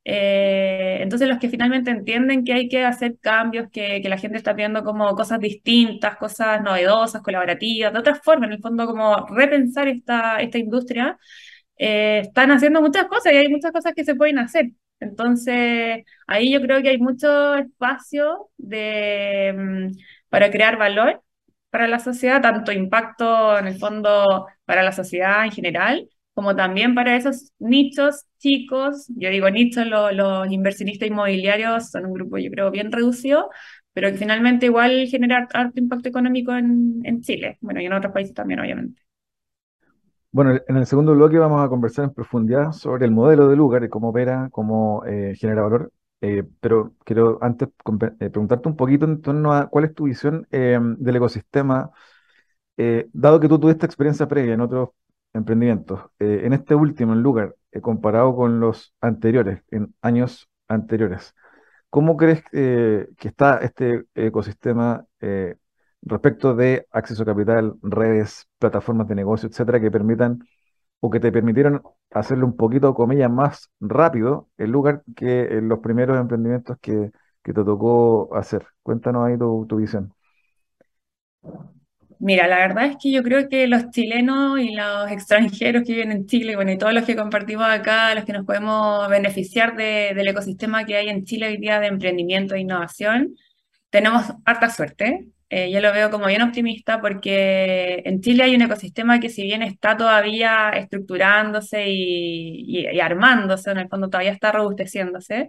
Eh, 0.04 0.98
entonces 1.02 1.28
los 1.28 1.38
que 1.38 1.50
finalmente 1.50 1.90
entienden 1.90 2.44
que 2.44 2.54
hay 2.54 2.68
que 2.68 2.84
hacer 2.84 3.18
cambios, 3.20 3.68
que, 3.70 4.00
que, 4.02 4.08
la 4.08 4.18
gente 4.18 4.38
está 4.38 4.54
pidiendo 4.54 4.82
como 4.84 5.14
cosas 5.14 5.38
distintas, 5.40 6.16
cosas 6.16 6.62
novedosas, 6.62 7.22
colaborativas, 7.22 7.92
de 7.92 7.98
otra 7.98 8.14
forma, 8.16 8.46
en 8.46 8.52
el 8.54 8.60
fondo 8.60 8.86
como 8.86 9.26
repensar 9.28 9.86
esta, 9.88 10.40
esta 10.40 10.58
industria, 10.58 11.18
eh, 11.78 12.20
están 12.24 12.50
haciendo 12.52 12.80
muchas 12.82 13.06
cosas 13.06 13.32
y 13.32 13.36
hay 13.36 13.48
muchas 13.48 13.72
cosas 13.72 13.94
que 13.94 14.04
se 14.04 14.14
pueden 14.14 14.38
hacer. 14.38 14.70
Entonces, 15.00 16.04
ahí 16.26 16.52
yo 16.52 16.60
creo 16.60 16.82
que 16.82 16.88
hay 16.90 16.98
mucho 16.98 17.54
espacio 17.56 18.50
de, 18.56 19.54
mm, 19.56 19.98
para 20.28 20.50
crear 20.50 20.76
valor 20.78 21.22
para 21.70 21.86
la 21.88 21.98
sociedad, 21.98 22.40
tanto 22.42 22.72
impacto 22.72 23.58
en 23.58 23.66
el 23.66 23.78
fondo 23.78 24.46
para 24.64 24.82
la 24.82 24.92
sociedad 24.92 25.44
en 25.44 25.52
general, 25.52 26.08
como 26.34 26.56
también 26.56 26.94
para 26.94 27.16
esos 27.16 27.52
nichos 27.58 28.24
chicos. 28.38 29.06
Yo 29.16 29.28
digo 29.30 29.50
nichos, 29.50 29.86
lo, 29.86 30.10
los 30.12 30.50
inversionistas 30.50 31.08
inmobiliarios 31.08 31.90
son 31.90 32.06
un 32.06 32.12
grupo 32.14 32.38
yo 32.38 32.50
creo 32.50 32.70
bien 32.70 32.90
reducido, 32.92 33.50
pero 33.92 34.10
que 34.10 34.16
finalmente 34.18 34.66
igual 34.66 35.06
genera 35.08 35.46
alto 35.52 35.78
impacto 35.80 36.08
económico 36.08 36.54
en, 36.54 37.00
en 37.04 37.20
Chile, 37.22 37.58
bueno, 37.60 37.80
y 37.80 37.86
en 37.86 37.92
otros 37.92 38.12
países 38.12 38.34
también, 38.34 38.60
obviamente. 38.60 39.02
Bueno, 40.30 40.60
en 40.68 40.76
el 40.76 40.86
segundo 40.86 41.14
bloque 41.14 41.38
vamos 41.38 41.64
a 41.64 41.68
conversar 41.68 42.04
en 42.04 42.12
profundidad 42.14 42.72
sobre 42.72 43.06
el 43.06 43.10
modelo 43.12 43.48
de 43.48 43.56
lugar 43.56 43.82
y 43.84 43.88
cómo 43.88 44.10
opera, 44.10 44.48
cómo 44.52 45.02
eh, 45.06 45.34
genera 45.36 45.62
valor. 45.62 45.92
Eh, 46.20 46.44
pero 46.60 46.94
quiero 47.04 47.38
antes 47.42 47.68
eh, 48.20 48.30
preguntarte 48.30 48.68
un 48.68 48.76
poquito 48.76 49.04
en 49.06 49.22
torno 49.22 49.52
a 49.54 49.68
cuál 49.68 49.84
es 49.86 49.94
tu 49.94 50.04
visión 50.04 50.46
del 50.50 51.16
ecosistema, 51.16 51.90
dado 53.12 53.40
que 53.40 53.48
tú 53.48 53.58
tuviste 53.58 53.86
experiencia 53.86 54.28
previa 54.28 54.54
en 54.54 54.60
otros 54.60 54.90
emprendimientos, 55.32 56.00
en 56.18 56.52
este 56.52 56.74
último, 56.74 57.12
en 57.12 57.22
lugar, 57.22 57.56
comparado 57.82 58.34
con 58.36 58.60
los 58.60 58.94
anteriores, 59.00 59.62
en 59.70 59.94
años 60.02 60.48
anteriores. 60.68 61.34
¿Cómo 61.90 62.16
crees 62.16 62.42
que 62.50 63.08
está 63.20 63.58
este 63.58 64.04
ecosistema 64.14 65.06
respecto 66.02 66.54
de 66.54 66.86
acceso 66.92 67.22
a 67.22 67.26
capital, 67.26 67.74
redes, 67.82 68.48
plataformas 68.58 69.08
de 69.08 69.14
negocio, 69.16 69.48
etcétera, 69.48 69.80
que 69.80 69.90
permitan 69.90 70.40
o 71.00 71.10
que 71.10 71.20
te 71.20 71.32
permitieron 71.32 71.82
hacerlo 72.10 72.46
un 72.46 72.56
poquito, 72.56 72.94
comillas, 72.94 73.30
más 73.30 73.70
rápido 73.80 74.48
en 74.58 74.72
lugar 74.72 75.02
que 75.16 75.60
los 75.62 75.80
primeros 75.80 76.18
emprendimientos 76.18 76.78
que, 76.80 77.12
que 77.42 77.52
te 77.52 77.64
tocó 77.64 78.34
hacer. 78.34 78.66
Cuéntanos 78.82 79.26
ahí 79.26 79.38
tu, 79.38 79.66
tu 79.68 79.76
visión. 79.76 80.12
Mira, 82.20 82.48
la 82.48 82.56
verdad 82.58 82.86
es 82.86 82.96
que 83.00 83.12
yo 83.12 83.22
creo 83.22 83.48
que 83.48 83.68
los 83.68 83.90
chilenos 83.90 84.58
y 84.58 84.74
los 84.74 85.10
extranjeros 85.10 85.84
que 85.84 85.92
viven 85.92 86.10
en 86.10 86.26
Chile, 86.26 86.56
bueno, 86.56 86.72
y 86.72 86.78
todos 86.78 86.92
los 86.92 87.04
que 87.04 87.14
compartimos 87.14 87.66
acá, 87.68 88.12
los 88.14 88.24
que 88.24 88.32
nos 88.32 88.44
podemos 88.44 89.08
beneficiar 89.08 89.76
de, 89.76 90.12
del 90.16 90.26
ecosistema 90.28 90.84
que 90.84 90.96
hay 90.96 91.08
en 91.08 91.24
Chile 91.24 91.46
hoy 91.48 91.58
día 91.58 91.78
de 91.78 91.86
emprendimiento 91.86 92.54
e 92.54 92.60
innovación, 92.60 93.36
tenemos 93.90 94.24
harta 94.44 94.68
suerte. 94.70 95.28
Eh, 95.50 95.70
yo 95.70 95.80
lo 95.80 95.92
veo 95.94 96.10
como 96.10 96.26
bien 96.26 96.42
optimista 96.42 97.00
porque 97.00 98.02
en 98.04 98.20
Chile 98.20 98.42
hay 98.44 98.54
un 98.54 98.62
ecosistema 98.62 99.18
que 99.18 99.30
si 99.30 99.42
bien 99.44 99.62
está 99.62 99.96
todavía 99.96 100.70
estructurándose 100.70 101.86
y, 101.88 102.64
y, 102.66 102.86
y 102.88 103.00
armándose, 103.00 103.70
en 103.70 103.78
el 103.78 103.88
fondo 103.88 104.10
todavía 104.10 104.32
está 104.32 104.52
robusteciéndose, 104.52 105.48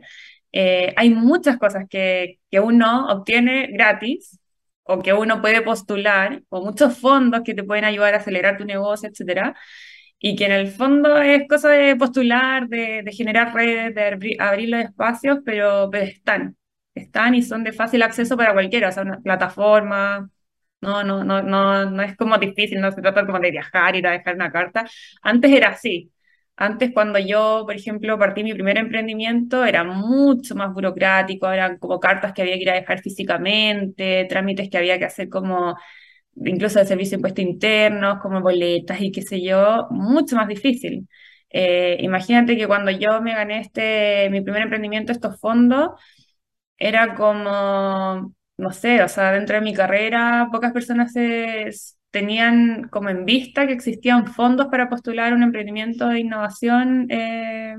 eh, 0.53 0.93
hay 0.97 1.09
muchas 1.11 1.57
cosas 1.57 1.85
que, 1.89 2.39
que 2.49 2.59
uno 2.61 3.07
obtiene 3.09 3.67
gratis 3.71 4.39
o 4.83 4.99
que 5.01 5.13
uno 5.13 5.41
puede 5.41 5.61
postular, 5.61 6.41
o 6.49 6.63
muchos 6.65 6.97
fondos 6.97 7.41
que 7.45 7.53
te 7.53 7.63
pueden 7.63 7.85
ayudar 7.85 8.13
a 8.15 8.17
acelerar 8.17 8.57
tu 8.57 8.65
negocio, 8.65 9.07
etcétera, 9.09 9.55
y 10.19 10.35
que 10.35 10.45
en 10.45 10.51
el 10.53 10.67
fondo 10.69 11.17
es 11.21 11.47
cosa 11.49 11.69
de 11.69 11.95
postular, 11.95 12.67
de, 12.69 13.03
de 13.03 13.11
generar 13.13 13.53
redes, 13.53 13.95
de 13.95 14.03
abrir, 14.07 14.41
abrir 14.41 14.69
los 14.69 14.81
espacios, 14.85 15.39
pero, 15.45 15.89
pero 15.91 16.05
están 16.05 16.57
están 16.95 17.35
y 17.35 17.41
son 17.43 17.63
de 17.63 17.73
fácil 17.73 18.01
acceso 18.03 18.37
para 18.37 18.53
cualquiera, 18.53 18.89
o 18.89 18.91
sea, 18.91 19.03
una 19.03 19.19
plataforma, 19.21 20.29
no, 20.81 21.03
no, 21.03 21.23
no, 21.23 21.41
no, 21.43 21.89
no 21.89 22.01
es 22.03 22.15
como 22.17 22.37
difícil, 22.37 22.79
no 22.81 22.91
se 22.91 23.01
trata 23.01 23.25
como 23.25 23.39
de 23.39 23.51
viajar, 23.51 23.95
ir 23.95 24.07
a 24.07 24.11
dejar 24.11 24.35
una 24.35 24.51
carta. 24.51 24.85
Antes 25.21 25.51
era 25.51 25.69
así. 25.69 26.11
Antes, 26.55 26.91
cuando 26.93 27.19
yo, 27.19 27.63
por 27.65 27.75
ejemplo, 27.75 28.19
partí 28.19 28.43
mi 28.43 28.53
primer 28.53 28.77
emprendimiento, 28.77 29.63
era 29.65 29.83
mucho 29.85 30.55
más 30.55 30.73
burocrático, 30.73 31.49
eran 31.51 31.77
como 31.77 31.99
cartas 32.01 32.33
que 32.33 32.41
había 32.41 32.55
que 32.55 32.61
ir 32.63 32.69
a 32.69 32.73
dejar 32.75 32.99
físicamente, 33.01 34.25
trámites 34.29 34.69
que 34.69 34.77
había 34.77 34.99
que 34.99 35.05
hacer 35.05 35.29
como 35.29 35.77
incluso 36.35 36.79
de 36.79 36.85
servicio 36.85 37.11
de 37.11 37.15
impuestos 37.17 37.43
internos, 37.45 38.19
como 38.21 38.41
boletas 38.41 39.01
y 39.01 39.11
qué 39.11 39.21
sé 39.21 39.41
yo, 39.41 39.87
mucho 39.91 40.35
más 40.35 40.47
difícil. 40.47 41.07
Eh, 41.49 41.97
imagínate 42.01 42.55
que 42.57 42.67
cuando 42.67 42.91
yo 42.91 43.21
me 43.21 43.33
gané 43.33 43.59
este, 43.61 44.29
mi 44.31 44.41
primer 44.41 44.63
emprendimiento, 44.63 45.11
estos 45.11 45.39
fondos, 45.39 45.91
era 46.79 47.15
como, 47.15 48.33
no 48.57 48.71
sé, 48.71 49.03
o 49.03 49.07
sea, 49.07 49.31
dentro 49.33 49.55
de 49.55 49.61
mi 49.61 49.73
carrera 49.73 50.49
pocas 50.51 50.73
personas 50.73 51.13
tenían 52.11 52.87
como 52.89 53.09
en 53.09 53.25
vista 53.25 53.67
que 53.67 53.73
existían 53.73 54.27
fondos 54.27 54.67
para 54.67 54.89
postular 54.89 55.33
un 55.33 55.43
emprendimiento 55.43 56.07
de 56.07 56.19
innovación 56.21 57.05
eh, 57.09 57.75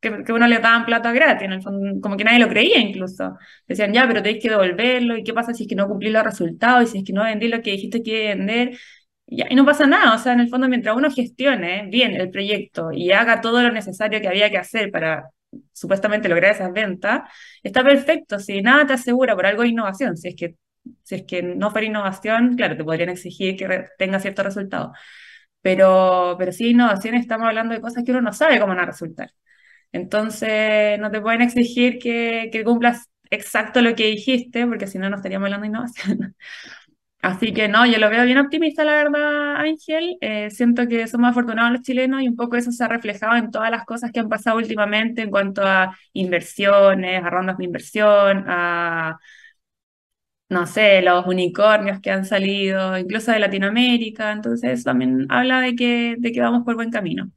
que, 0.00 0.24
que 0.24 0.32
uno 0.32 0.46
le 0.46 0.58
daban 0.58 0.84
plata 0.86 1.12
gratis, 1.12 1.44
en 1.46 1.52
el 1.54 1.62
fondo, 1.62 2.00
como 2.00 2.16
que 2.16 2.24
nadie 2.24 2.38
lo 2.38 2.48
creía 2.48 2.78
incluso. 2.78 3.36
Decían, 3.66 3.92
ya, 3.92 4.06
pero 4.06 4.22
tenéis 4.22 4.42
que 4.42 4.50
devolverlo, 4.50 5.16
¿y 5.16 5.24
qué 5.24 5.32
pasa 5.34 5.54
si 5.54 5.64
es 5.64 5.68
que 5.68 5.74
no 5.74 5.88
cumplís 5.88 6.12
los 6.12 6.22
resultados? 6.24 6.84
Y 6.84 6.92
si 6.92 6.98
es 6.98 7.04
que 7.04 7.12
no 7.12 7.24
vendí 7.24 7.48
lo 7.48 7.62
que 7.62 7.72
dijiste 7.72 8.02
que 8.02 8.24
iba 8.24 8.32
a 8.32 8.36
vender. 8.36 8.78
Y 9.26 9.54
no 9.54 9.66
pasa 9.66 9.86
nada, 9.86 10.14
o 10.14 10.18
sea, 10.18 10.32
en 10.32 10.40
el 10.40 10.48
fondo, 10.48 10.68
mientras 10.68 10.96
uno 10.96 11.10
gestione 11.10 11.86
bien 11.90 12.12
el 12.14 12.30
proyecto 12.30 12.92
y 12.92 13.12
haga 13.12 13.40
todo 13.42 13.62
lo 13.62 13.70
necesario 13.72 14.20
que 14.20 14.28
había 14.28 14.50
que 14.50 14.58
hacer 14.58 14.90
para 14.90 15.30
supuestamente 15.72 16.28
lograr 16.28 16.52
esas 16.52 16.72
ventas, 16.72 17.22
está 17.62 17.82
perfecto. 17.84 18.38
Si 18.38 18.62
nada 18.62 18.86
te 18.86 18.92
asegura 18.94 19.34
por 19.36 19.46
algo 19.46 19.62
de 19.62 19.68
innovación, 19.68 20.16
si 20.16 20.28
es 20.28 20.36
que, 20.36 20.56
si 21.02 21.14
es 21.16 21.22
que 21.24 21.42
no 21.42 21.70
fuera 21.70 21.86
innovación, 21.86 22.56
claro, 22.56 22.76
te 22.76 22.84
podrían 22.84 23.10
exigir 23.10 23.56
que 23.56 23.86
tenga 23.98 24.20
cierto 24.20 24.42
resultado. 24.42 24.92
Pero, 25.62 26.36
pero 26.38 26.52
sí, 26.52 26.70
innovación 26.70 27.14
estamos 27.14 27.48
hablando 27.48 27.74
de 27.74 27.80
cosas 27.80 28.04
que 28.04 28.12
uno 28.12 28.20
no 28.22 28.32
sabe 28.32 28.58
cómo 28.60 28.74
van 28.74 28.80
a 28.84 28.86
resultar. 28.86 29.32
Entonces, 29.92 30.98
no 31.00 31.10
te 31.10 31.20
pueden 31.20 31.42
exigir 31.42 31.98
que, 31.98 32.50
que 32.52 32.64
cumplas 32.64 33.08
exacto 33.30 33.82
lo 33.82 33.94
que 33.96 34.06
dijiste, 34.08 34.66
porque 34.66 34.86
si 34.88 34.98
no, 34.98 35.10
no 35.10 35.16
estaríamos 35.16 35.46
hablando 35.46 35.64
de 35.64 35.68
innovación. 35.68 36.36
Así 37.20 37.52
que 37.52 37.66
no, 37.68 37.84
yo 37.84 37.98
lo 37.98 38.10
veo 38.10 38.24
bien 38.24 38.38
optimista, 38.38 38.84
la 38.84 38.94
verdad, 38.94 39.56
Ángel. 39.56 40.16
Eh, 40.20 40.50
siento 40.50 40.86
que 40.86 41.06
somos 41.08 41.30
afortunados 41.30 41.72
los 41.72 41.82
chilenos 41.82 42.22
y 42.22 42.28
un 42.28 42.36
poco 42.36 42.56
eso 42.56 42.70
se 42.70 42.84
ha 42.84 42.88
reflejado 42.88 43.36
en 43.36 43.50
todas 43.50 43.70
las 43.70 43.84
cosas 43.84 44.12
que 44.12 44.20
han 44.20 44.28
pasado 44.28 44.58
últimamente 44.58 45.22
en 45.22 45.30
cuanto 45.30 45.62
a 45.64 45.96
inversiones, 46.12 47.22
a 47.24 47.28
rondas 47.30 47.58
de 47.58 47.64
inversión, 47.64 48.44
a, 48.46 49.18
no 50.50 50.66
sé, 50.66 51.02
los 51.02 51.26
unicornios 51.26 52.00
que 52.00 52.10
han 52.10 52.24
salido, 52.24 52.96
incluso 52.98 53.32
de 53.32 53.38
Latinoamérica. 53.40 54.32
Entonces, 54.32 54.70
eso 54.72 54.84
también 54.84 55.26
habla 55.30 55.60
de 55.60 55.74
que, 55.76 56.16
de 56.18 56.32
que 56.32 56.40
vamos 56.40 56.64
por 56.64 56.74
buen 56.76 56.90
camino. 56.90 57.30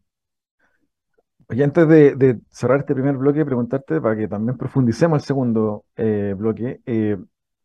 Oye, 1.50 1.64
antes 1.66 1.88
de, 1.88 2.40
cerrar 2.50 2.80
este 2.80 2.94
primer 2.94 3.18
bloque, 3.18 3.44
preguntarte 3.46 4.00
para 4.00 4.16
que 4.16 4.28
también 4.30 4.58
profundicemos 4.58 5.22
el 5.22 5.26
segundo 5.28 5.86
eh, 5.98 6.34
bloque. 6.38 6.80
eh, 6.86 7.18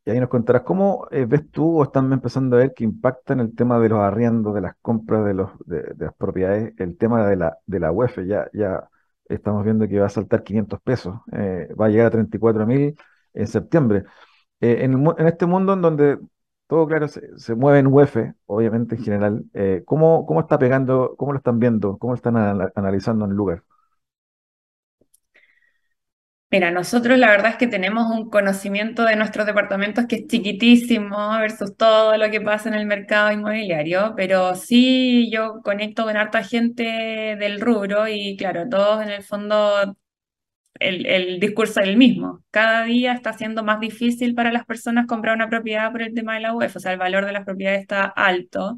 y 0.06 0.12
ahí 0.12 0.20
nos 0.20 0.30
contarás 0.30 0.62
cómo 0.64 1.08
eh, 1.12 1.26
ves 1.26 1.50
tú 1.52 1.80
o 1.80 1.84
están 1.84 2.12
empezando 2.12 2.56
a 2.56 2.60
ver 2.60 2.75
que 2.75 2.84
impacta 2.84 3.34
en 3.34 3.40
el 3.40 3.54
tema 3.56 3.80
de 3.80 3.90
los 3.90 4.00
arriendos, 4.00 4.54
de 4.54 4.62
las 4.62 4.76
compras 4.82 5.25
de, 5.26 5.34
los, 5.34 5.50
de, 5.66 5.94
las 5.98 6.14
propiedades, 6.16 6.75
el 6.78 6.96
tema 6.98 7.26
de 7.28 7.36
la, 7.36 7.58
de 7.66 7.80
la 7.80 7.92
UEF. 7.92 8.18
Ya, 8.26 8.48
estamos 9.28 9.64
viendo 9.64 9.88
que 9.88 9.99
va 10.00 10.06
a 10.06 10.08
saltar 10.08 10.45
500 10.45 10.80
pesos, 10.82 11.16
eh, 11.32 11.69
va 11.80 11.86
a 11.86 11.88
llegar 11.88 12.06
a 12.06 12.10
34 12.10 12.66
mil 12.66 12.97
en 13.34 13.47
septiembre. 13.49 14.04
Eh, 14.60 14.84
en, 14.84 15.06
este 15.28 15.47
mundo 15.47 15.75
en 15.75 15.82
donde 15.82 16.19
todo, 16.69 16.86
claro, 16.88 17.08
se, 17.08 17.38
se 17.38 17.54
mueve 17.56 17.80
en 17.80 17.88
UEF, 17.88 18.34
obviamente 18.47 18.97
en 18.97 19.02
general, 19.04 19.45
¿cómo, 19.86 20.26
cómo 20.26 20.40
está 20.40 20.58
pegando, 20.58 21.16
cómo 21.19 21.32
lo 21.32 21.38
están 21.38 21.58
viendo, 21.60 21.99
cómo 21.99 22.12
lo 22.14 22.16
están 22.16 22.36
ana- 22.36 22.73
analizando 22.76 23.25
en 23.26 23.32
el 23.32 23.36
lugar? 23.38 23.64
Mira, 26.49 26.71
nosotros 26.71 27.19
la 27.19 27.28
verdad 27.30 27.50
es 27.52 27.56
que 27.56 27.67
tenemos 27.67 28.06
un 28.09 28.30
conocimiento 28.30 29.02
de 29.04 29.17
nuestros 29.17 29.47
departamentos 29.47 30.06
que 30.09 30.17
es 30.17 30.26
chiquitísimo 30.28 31.30
versus 31.41 31.76
todo 31.76 32.17
lo 32.17 32.30
que 32.30 32.41
pasa 32.41 32.69
en 32.69 32.76
el 32.76 32.87
mercado 32.87 33.32
inmobiliario, 33.32 34.15
pero 34.17 34.54
sí 34.54 35.28
yo 35.30 35.61
conecto 35.65 36.04
con 36.04 36.17
harta 36.17 36.45
gente 36.45 36.85
del 36.85 37.61
rubro 37.61 38.06
y 38.09 38.37
claro, 38.37 38.69
todos 38.69 39.02
en 39.02 39.09
el 39.11 39.25
fondo 39.25 39.97
el, 40.80 41.06
el 41.06 41.41
discurso 41.41 41.80
es 41.80 41.89
el 41.89 41.97
mismo. 41.97 42.45
Cada 42.50 42.85
día 42.85 43.13
está 43.15 43.32
siendo 43.35 43.65
más 43.65 43.80
difícil 43.80 44.35
para 44.35 44.52
las 44.52 44.67
personas 44.67 45.06
comprar 45.06 45.37
una 45.37 45.50
propiedad 45.50 45.93
por 45.93 46.02
el 46.02 46.15
tema 46.15 46.35
de 46.35 46.41
la 46.41 46.54
UEF, 46.54 46.76
o 46.76 46.80
sea, 46.80 46.93
el 46.93 46.99
valor 46.99 47.26
de 47.26 47.32
las 47.32 47.45
propiedades 47.45 47.82
está 47.82 48.04
alto. 48.06 48.76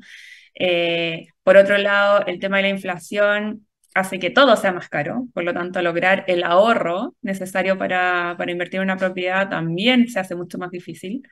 Eh, 0.55 1.29
por 1.45 1.57
otro 1.57 1.79
lado, 1.79 2.27
el 2.27 2.41
tema 2.41 2.59
de 2.59 2.65
la 2.65 2.69
inflación 2.71 3.68
hace 3.95 4.19
que 4.19 4.31
todo 4.31 4.57
sea 4.57 4.73
más 4.73 4.89
caro, 4.89 5.29
por 5.35 5.45
lo 5.45 5.53
tanto, 5.55 5.83
lograr 5.83 6.25
el 6.29 6.45
ahorro 6.45 7.15
necesario 7.23 7.79
para, 7.79 8.37
invertir 8.49 8.79
en 8.81 8.85
una 8.85 8.97
propiedad 8.97 9.49
también 9.49 10.09
se 10.09 10.21
hace 10.21 10.35
mucho 10.35 10.59
más 10.59 10.71
difícil. 10.71 11.23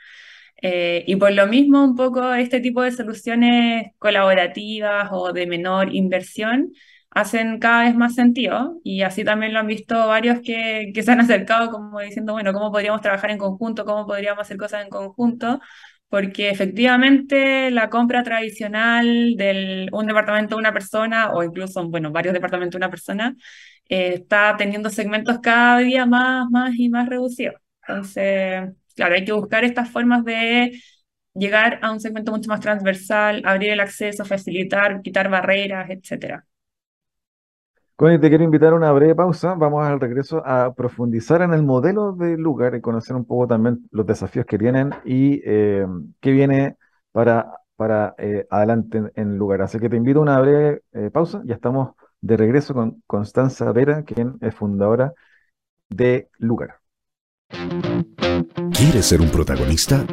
Eh, 0.63 1.05
y 1.07 1.17
por 1.17 1.33
lo 1.33 1.47
mismo, 1.47 1.85
un 1.85 1.95
poco 1.97 2.35
este 2.35 2.61
tipo 2.61 2.83
de 2.83 2.93
soluciones 2.93 3.93
colaborativas 3.99 5.09
o 5.13 5.33
de 5.33 5.47
menor 5.47 5.95
inversión 5.95 6.73
hacen 7.11 7.59
cada 7.59 7.85
vez 7.85 7.97
más 7.97 8.15
sentido 8.15 8.79
y 8.85 9.03
así 9.03 9.25
también 9.25 9.55
lo 9.55 9.61
han 9.61 9.67
visto 9.67 10.07
varios 10.07 10.41
que, 10.41 10.93
que 10.95 11.03
se 11.03 11.13
han 11.13 11.21
acercado 11.21 11.71
como 11.71 12.01
diciendo, 12.01 12.33
bueno, 12.35 12.53
¿cómo 12.53 12.71
podríamos 12.71 13.01
trabajar 13.01 13.31
en 13.31 13.39
conjunto? 13.39 13.85
¿Cómo 13.87 14.07
podríamos 14.07 14.43
hacer 14.43 14.57
cosas 14.59 14.85
en 14.85 14.91
conjunto? 14.91 15.61
Porque 16.09 16.51
efectivamente 16.51 17.71
la 17.73 17.91
compra 17.91 18.23
tradicional 18.23 19.35
de 19.37 19.89
un 19.93 20.07
departamento 20.07 20.55
de 20.57 20.61
una 20.61 20.73
persona 20.73 21.33
o 21.33 21.43
incluso, 21.43 21.89
bueno, 21.89 22.13
varios 22.13 22.33
departamentos 22.35 22.73
de 22.79 22.85
una 22.85 22.91
persona 22.91 23.35
eh, 23.89 24.15
está 24.15 24.57
teniendo 24.57 24.89
segmentos 24.91 25.39
cada 25.43 25.79
día 25.81 26.07
más, 26.07 26.49
más 26.51 26.75
y 26.77 26.89
más 26.89 27.09
reducidos. 27.09 27.57
Entonces, 27.89 28.71
claro, 28.95 29.15
hay 29.17 29.25
que 29.25 29.33
buscar 29.33 29.65
estas 29.65 29.91
formas 29.91 30.25
de 30.25 30.81
llegar 31.35 31.79
a 31.83 31.93
un 31.93 32.01
segmento 32.01 32.33
mucho 32.33 32.49
más 32.51 32.61
transversal, 32.61 33.43
abrir 33.45 33.71
el 33.71 33.81
acceso, 33.81 34.25
facilitar, 34.25 35.03
quitar 35.03 35.29
barreras, 35.29 35.91
etcétera. 35.91 36.47
Connie, 37.97 38.19
te 38.19 38.29
quiero 38.29 38.45
invitar 38.45 38.75
a 38.75 38.77
una 38.77 38.93
breve 38.93 39.15
pausa. 39.15 39.55
Vamos 39.55 39.87
al 39.87 39.99
regreso 39.99 40.43
a 40.45 40.75
profundizar 40.75 41.41
en 41.41 41.55
el 41.55 41.63
modelo 41.63 42.13
del 42.13 42.39
lugar 42.39 42.75
y 42.75 42.83
conocer 42.83 43.17
un 43.17 43.25
poco 43.25 43.47
también 43.47 43.89
los 43.91 44.05
desafíos 44.07 44.45
que 44.45 44.59
tienen 44.59 44.91
y 45.07 45.41
eh, 45.47 45.87
qué 46.21 46.31
viene 46.33 46.77
para, 47.11 47.53
para 47.75 48.15
eh, 48.19 48.47
adelante 48.51 49.03
en, 49.15 49.39
lugar. 49.39 49.63
Así 49.63 49.79
que 49.79 49.89
te 49.89 49.97
invito 49.97 50.19
a 50.19 50.23
una 50.23 50.39
breve 50.41 50.83
eh, 50.93 51.11
pausa. 51.11 51.41
Ya 51.47 51.55
estamos 51.55 51.95
de 52.21 52.37
regreso 52.37 52.75
con 52.75 53.03
Constanza 53.07 53.73
Vera, 53.73 54.03
quien 54.03 54.37
es 54.43 54.55
fundadora 54.55 55.15
de 55.89 56.29
Lugar. 56.39 56.81
¿Quieres 58.73 59.07
ser 59.07 59.23
un 59.23 59.31
protagonista? 59.31 60.05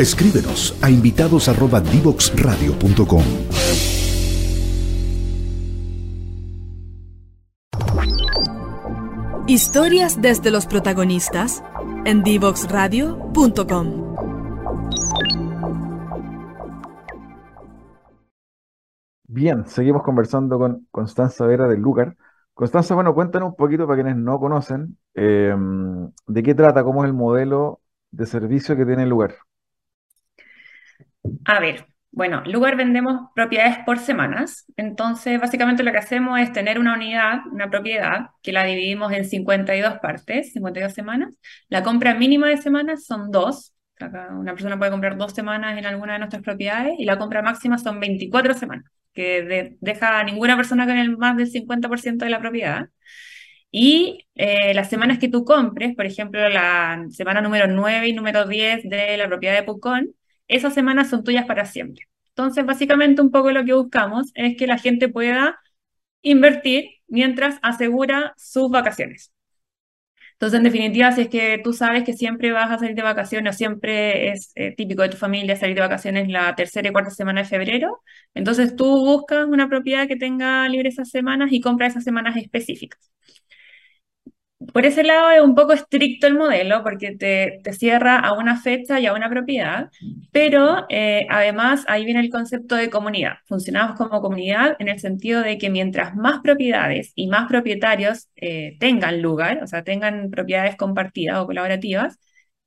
Escríbenos 0.00 0.76
a 0.80 0.88
invitados@divoxradio.com. 0.88 3.22
Historias 9.46 10.22
desde 10.22 10.50
los 10.50 10.64
protagonistas 10.64 11.62
en 12.06 12.22
divoxradio.com. 12.22 14.16
Bien, 19.28 19.66
seguimos 19.66 20.02
conversando 20.02 20.58
con 20.58 20.86
Constanza 20.90 21.44
Vera 21.44 21.68
del 21.68 21.80
Lugar. 21.80 22.16
Constanza, 22.54 22.94
bueno, 22.94 23.14
cuéntanos 23.14 23.50
un 23.50 23.56
poquito 23.56 23.86
para 23.86 24.02
quienes 24.02 24.16
no 24.16 24.40
conocen 24.40 24.96
eh, 25.12 25.54
de 26.26 26.42
qué 26.42 26.54
trata, 26.54 26.84
cómo 26.84 27.04
es 27.04 27.08
el 27.08 27.14
modelo 27.14 27.82
de 28.12 28.24
servicio 28.24 28.78
que 28.78 28.86
tiene 28.86 29.02
el 29.02 29.10
lugar. 29.10 29.34
A 31.44 31.60
ver, 31.60 31.86
bueno, 32.12 32.42
Lugar 32.46 32.76
vendemos 32.76 33.28
propiedades 33.34 33.78
por 33.84 33.98
semanas. 33.98 34.64
Entonces, 34.76 35.40
básicamente 35.40 35.82
lo 35.82 35.92
que 35.92 35.98
hacemos 35.98 36.38
es 36.40 36.52
tener 36.52 36.78
una 36.78 36.94
unidad, 36.94 37.40
una 37.52 37.70
propiedad, 37.70 38.30
que 38.42 38.52
la 38.52 38.64
dividimos 38.64 39.12
en 39.12 39.24
52 39.24 39.98
partes, 40.00 40.52
52 40.52 40.94
semanas. 40.94 41.36
La 41.68 41.82
compra 41.82 42.14
mínima 42.14 42.48
de 42.48 42.56
semanas 42.56 43.04
son 43.04 43.30
dos. 43.30 43.74
Una 44.00 44.52
persona 44.54 44.78
puede 44.78 44.90
comprar 44.90 45.18
dos 45.18 45.32
semanas 45.34 45.76
en 45.78 45.84
alguna 45.84 46.14
de 46.14 46.20
nuestras 46.20 46.42
propiedades 46.42 46.94
y 46.98 47.04
la 47.04 47.18
compra 47.18 47.42
máxima 47.42 47.76
son 47.76 48.00
24 48.00 48.54
semanas, 48.54 48.84
que 49.12 49.42
de- 49.42 49.76
deja 49.80 50.18
a 50.20 50.24
ninguna 50.24 50.56
persona 50.56 50.86
con 50.86 50.96
el 50.96 51.18
más 51.18 51.36
del 51.36 51.48
50% 51.50 52.24
de 52.24 52.30
la 52.30 52.40
propiedad. 52.40 52.88
Y 53.70 54.26
eh, 54.34 54.74
las 54.74 54.90
semanas 54.90 55.18
que 55.18 55.28
tú 55.28 55.44
compres, 55.44 55.94
por 55.94 56.06
ejemplo, 56.06 56.48
la 56.48 57.04
semana 57.10 57.40
número 57.40 57.66
9 57.68 58.08
y 58.08 58.12
número 58.12 58.46
10 58.46 58.82
de 58.88 59.16
la 59.16 59.28
propiedad 59.28 59.54
de 59.56 59.62
Pucón, 59.62 60.14
esas 60.50 60.74
semanas 60.74 61.10
son 61.10 61.24
tuyas 61.24 61.46
para 61.46 61.64
siempre. 61.66 62.06
Entonces, 62.30 62.64
básicamente 62.66 63.22
un 63.22 63.30
poco 63.30 63.50
lo 63.52 63.64
que 63.64 63.74
buscamos 63.74 64.30
es 64.34 64.56
que 64.56 64.66
la 64.66 64.78
gente 64.78 65.08
pueda 65.08 65.58
invertir 66.22 66.86
mientras 67.08 67.58
asegura 67.62 68.34
sus 68.38 68.70
vacaciones. 68.70 69.32
Entonces, 70.34 70.56
en 70.58 70.64
definitiva, 70.64 71.12
si 71.12 71.22
es 71.22 71.28
que 71.28 71.60
tú 71.62 71.72
sabes 71.74 72.02
que 72.04 72.14
siempre 72.14 72.50
vas 72.52 72.70
a 72.70 72.78
salir 72.78 72.94
de 72.96 73.02
vacaciones 73.02 73.56
siempre 73.58 74.32
es 74.32 74.52
eh, 74.54 74.74
típico 74.74 75.02
de 75.02 75.10
tu 75.10 75.16
familia 75.18 75.54
salir 75.56 75.74
de 75.74 75.82
vacaciones 75.82 76.28
la 76.28 76.54
tercera 76.54 76.88
y 76.88 76.92
cuarta 76.92 77.10
semana 77.10 77.42
de 77.42 77.48
febrero, 77.48 78.02
entonces 78.34 78.74
tú 78.74 78.86
buscas 79.04 79.46
una 79.46 79.68
propiedad 79.68 80.08
que 80.08 80.16
tenga 80.16 80.66
libre 80.68 80.88
esas 80.88 81.10
semanas 81.10 81.52
y 81.52 81.60
compras 81.60 81.92
esas 81.92 82.04
semanas 82.04 82.36
específicas. 82.38 83.10
Por 84.74 84.84
ese 84.84 85.02
lado 85.04 85.30
es 85.30 85.40
un 85.40 85.54
poco 85.54 85.72
estricto 85.72 86.26
el 86.26 86.36
modelo 86.36 86.82
porque 86.82 87.16
te, 87.16 87.60
te 87.64 87.72
cierra 87.72 88.18
a 88.18 88.34
una 88.34 88.60
fecha 88.60 89.00
y 89.00 89.06
a 89.06 89.14
una 89.14 89.30
propiedad, 89.30 89.90
pero 90.32 90.84
eh, 90.90 91.26
además 91.30 91.84
ahí 91.88 92.04
viene 92.04 92.20
el 92.20 92.30
concepto 92.30 92.76
de 92.76 92.90
comunidad. 92.90 93.38
Funcionamos 93.46 93.96
como 93.96 94.20
comunidad 94.20 94.76
en 94.78 94.88
el 94.88 95.00
sentido 95.00 95.40
de 95.42 95.56
que 95.56 95.70
mientras 95.70 96.14
más 96.14 96.40
propiedades 96.40 97.12
y 97.14 97.26
más 97.28 97.48
propietarios 97.48 98.28
eh, 98.36 98.76
tengan 98.78 99.22
lugar, 99.22 99.62
o 99.62 99.66
sea, 99.66 99.82
tengan 99.82 100.30
propiedades 100.30 100.76
compartidas 100.76 101.38
o 101.38 101.46
colaborativas, 101.46 102.18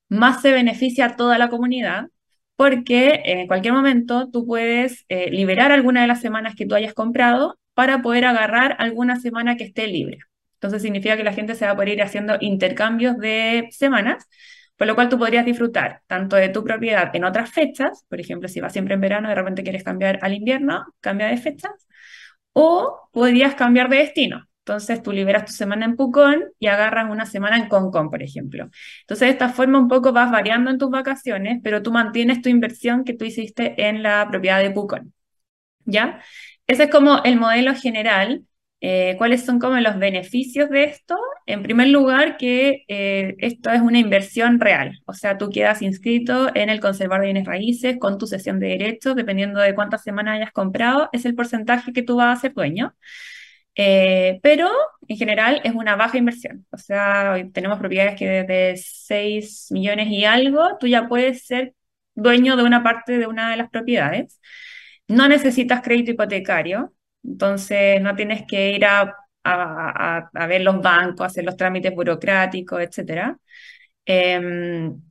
más 0.10 0.42
se 0.42 0.52
beneficia 0.52 1.06
a 1.06 1.16
toda 1.16 1.38
la 1.38 1.50
comunidad 1.50 2.08
porque 2.56 3.22
en 3.26 3.48
cualquier 3.48 3.74
momento 3.74 4.30
tú 4.32 4.46
puedes 4.48 5.06
eh, 5.10 5.30
liberar 5.32 5.72
alguna 5.72 6.02
de 6.02 6.08
las 6.08 6.22
semanas 6.22 6.56
que 6.56 6.66
tú 6.66 6.76
hayas 6.76 6.94
comprado 6.94 7.60
para 7.76 8.02
poder 8.02 8.26
agarrar 8.26 8.76
alguna 8.80 9.20
semana 9.20 9.58
que 9.58 9.64
esté 9.66 9.88
libre. 9.88 10.20
Entonces 10.64 10.82
significa 10.82 11.18
que 11.18 11.26
la 11.26 11.34
gente 11.34 11.56
se 11.56 11.66
va 11.66 11.72
a 11.72 11.76
poder 11.76 11.90
ir 11.90 12.02
haciendo 12.02 12.38
intercambios 12.40 13.18
de 13.18 13.68
semanas, 13.72 14.30
por 14.78 14.88
lo 14.88 14.96
cual 14.96 15.10
tú 15.10 15.20
podrías 15.20 15.46
disfrutar 15.46 16.02
tanto 16.08 16.38
de 16.38 16.48
tu 16.48 16.64
propiedad 16.64 17.14
en 17.14 17.26
otras 17.26 17.52
fechas, 17.52 18.06
por 18.08 18.22
ejemplo, 18.22 18.48
si 18.48 18.62
vas 18.62 18.72
siempre 18.72 18.94
en 18.94 19.02
verano 19.02 19.28
y 19.28 19.32
de 19.32 19.36
repente 19.36 19.64
quieres 19.64 19.84
cambiar 19.84 20.20
al 20.22 20.34
invierno, 20.34 20.86
cambia 21.02 21.28
de 21.28 21.36
fechas, 21.36 21.74
o 22.54 23.10
podrías 23.12 23.56
cambiar 23.56 23.90
de 23.90 23.98
destino. 23.98 24.48
Entonces 24.60 25.04
tú 25.04 25.12
liberas 25.12 25.44
tu 25.46 25.52
semana 25.52 25.84
en 25.86 25.98
Pucón 25.98 26.46
y 26.60 26.68
agarras 26.68 27.12
una 27.12 27.26
semana 27.26 27.58
en 27.58 27.68
Concón, 27.68 28.10
por 28.10 28.24
ejemplo. 28.24 28.70
Entonces 29.02 29.28
de 29.28 29.32
esta 29.32 29.50
forma 29.50 29.80
un 29.80 29.90
poco 29.90 30.14
vas 30.14 30.32
variando 30.32 30.72
en 30.72 30.78
tus 30.78 30.90
vacaciones, 30.90 31.60
pero 31.62 31.82
tú 31.84 31.92
mantienes 31.92 32.42
tu 32.42 32.48
inversión 32.48 33.04
que 33.04 33.14
tú 33.14 33.26
hiciste 33.26 33.88
en 33.90 34.02
la 34.02 34.26
propiedad 34.30 34.60
de 34.62 34.72
Pucón. 34.72 35.14
¿Ya? 35.86 36.22
Ese 36.68 36.84
es 36.84 36.90
como 36.90 37.22
el 37.24 37.38
modelo 37.38 37.76
general. 37.76 38.46
Eh, 38.86 39.16
¿Cuáles 39.18 39.46
son 39.46 39.60
como 39.60 39.78
los 39.80 39.98
beneficios 39.98 40.70
de 40.70 40.84
esto? 40.84 41.18
En 41.46 41.64
primer 41.64 41.88
lugar, 41.88 42.36
que 42.36 42.84
eh, 42.90 43.34
esto 43.40 43.70
es 43.72 43.80
una 43.82 43.98
inversión 43.98 44.60
real, 44.60 45.00
o 45.06 45.14
sea, 45.14 45.38
tú 45.38 45.50
quedas 45.50 45.82
inscrito 45.82 46.54
en 46.54 46.70
el 46.70 46.82
conservar 46.82 47.22
de 47.22 47.28
bienes 47.28 47.46
raíces 47.46 47.98
con 47.98 48.18
tu 48.18 48.28
sesión 48.28 48.60
de 48.60 48.68
derechos, 48.68 49.16
dependiendo 49.16 49.62
de 49.62 49.74
cuántas 49.74 50.04
semanas 50.04 50.36
hayas 50.36 50.52
comprado, 50.52 51.08
es 51.14 51.24
el 51.26 51.34
porcentaje 51.34 51.94
que 51.94 52.04
tú 52.04 52.18
vas 52.18 52.38
a 52.38 52.42
ser 52.42 52.54
dueño. 52.54 52.94
Eh, 53.76 54.40
pero 54.44 54.70
en 55.08 55.18
general 55.18 55.62
es 55.64 55.74
una 55.74 55.96
baja 55.96 56.18
inversión. 56.18 56.66
O 56.72 56.78
sea, 56.78 57.36
tenemos 57.54 57.80
propiedades 57.80 58.16
que 58.18 58.28
desde 58.28 58.78
6 58.78 59.68
millones 59.72 60.10
y 60.10 60.26
algo, 60.26 60.78
tú 60.80 60.88
ya 60.88 61.08
puedes 61.08 61.46
ser 61.46 61.74
dueño 62.16 62.56
de 62.58 62.64
una 62.64 62.84
parte 62.84 63.18
de 63.18 63.28
una 63.28 63.50
de 63.52 63.58
las 63.58 63.70
propiedades. 63.70 64.40
No 65.08 65.28
necesitas 65.30 65.82
crédito 65.82 66.12
hipotecario, 66.12 66.94
entonces 67.24 68.02
no 68.02 68.16
tienes 68.16 68.46
que 68.48 68.72
ir 68.72 68.86
a, 68.86 69.16
a, 69.44 70.48
ver 70.48 70.62
los 70.62 70.82
bancos, 70.82 71.28
hacer 71.28 71.46
los 71.46 71.58
trámites 71.58 71.94
burocráticos, 71.96 72.82
etc. 72.82 73.36
Em, 74.06 75.02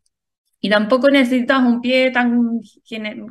y 0.61 0.71
tampoco 0.71 1.11
necesitas 1.11 1.61
un 1.61 1.81
pie 1.81 2.11
tan 2.13 2.61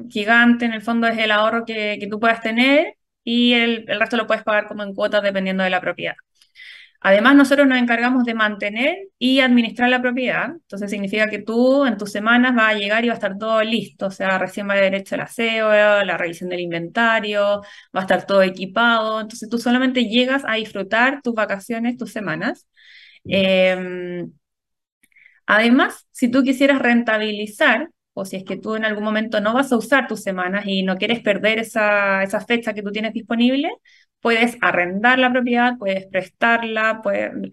gigante, 0.10 0.66
en 0.66 0.74
el 0.74 0.82
fondo 0.82 1.08
es 1.08 1.18
el 1.18 1.32
ahorro 1.32 1.66
que, 1.66 1.98
que 2.00 2.08
tú 2.08 2.20
puedas 2.20 2.42
tener 2.42 2.96
y 3.24 3.54
el, 3.54 3.86
el 3.88 4.00
resto 4.00 4.18
lo 4.18 4.28
puedes 4.28 4.44
pagar 4.44 4.68
como 4.68 4.84
en 4.84 4.94
cuotas 4.94 5.24
dependiendo 5.24 5.64
de 5.64 5.70
la 5.70 5.82
propiedad. 5.82 6.16
Además, 7.04 7.36
nosotros 7.36 7.68
nos 7.68 7.80
encargamos 7.80 8.26
de 8.26 8.36
mantener 8.36 8.96
y 9.18 9.40
administrar 9.40 9.90
la 9.90 10.02
propiedad. 10.02 10.52
Entonces, 10.52 10.92
significa 10.92 11.30
que 11.30 11.40
tú 11.40 11.84
en 11.86 11.98
tus 11.98 12.12
semanas 12.12 12.54
vas 12.56 12.76
a 12.76 12.78
llegar 12.78 13.04
y 13.04 13.08
va 13.08 13.14
a 13.14 13.18
estar 13.18 13.38
todo 13.40 13.64
listo. 13.64 14.08
O 14.08 14.12
sea, 14.12 14.38
recién 14.38 14.70
va 14.70 14.74
a 14.76 14.78
derecho 14.78 15.16
el 15.16 15.22
aseo, 15.22 15.70
la 16.04 16.18
revisión 16.18 16.50
del 16.50 16.60
inventario, 16.60 17.62
va 17.96 18.02
a 18.02 18.04
estar 18.04 18.26
todo 18.28 18.44
equipado. 18.44 19.20
Entonces, 19.22 19.50
tú 19.50 19.58
solamente 19.58 20.06
llegas 20.06 20.44
a 20.48 20.56
disfrutar 20.56 21.22
tus 21.24 21.34
vacaciones, 21.34 21.98
tus 21.98 22.12
semanas. 22.12 22.68
Em, 23.26 24.32
además, 25.46 26.08
si 26.12 26.30
tú 26.30 26.44
quisieras 26.44 26.80
rentabilizar, 26.82 27.90
o 28.14 28.26
si 28.26 28.36
es 28.38 28.44
que 28.44 28.58
tú 28.58 28.76
en 28.76 28.86
algún 28.86 29.04
momento 29.04 29.40
no 29.42 29.54
vas 29.54 29.72
a 29.72 29.78
usar 29.78 30.08
tus 30.08 30.22
semanas 30.22 30.66
y 30.68 30.84
no 30.84 30.98
quieres 30.98 31.22
perder 31.22 31.60
esa, 31.60 32.26
fecha 32.48 32.74
que 32.74 32.84
tú 32.84 32.92
tienes 32.92 33.14
disponible, 33.14 33.70
puedes 34.20 34.58
arrendar 34.62 35.20
la 35.20 35.32
propiedad, 35.32 35.78
puedes 35.80 36.08
prestarla, 36.08 37.02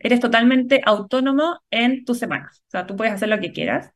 eres 0.01 0.21
totalmente 0.21 0.81
autónomo 0.85 1.61
en 1.71 2.05
tus 2.05 2.19
semanas. 2.19 2.63
O 2.69 2.71
sea, 2.71 2.87
tú 2.87 2.97
puedes 2.97 3.15
hacer 3.15 3.29
lo 3.29 3.41
que 3.41 3.53
quieras. 3.53 3.93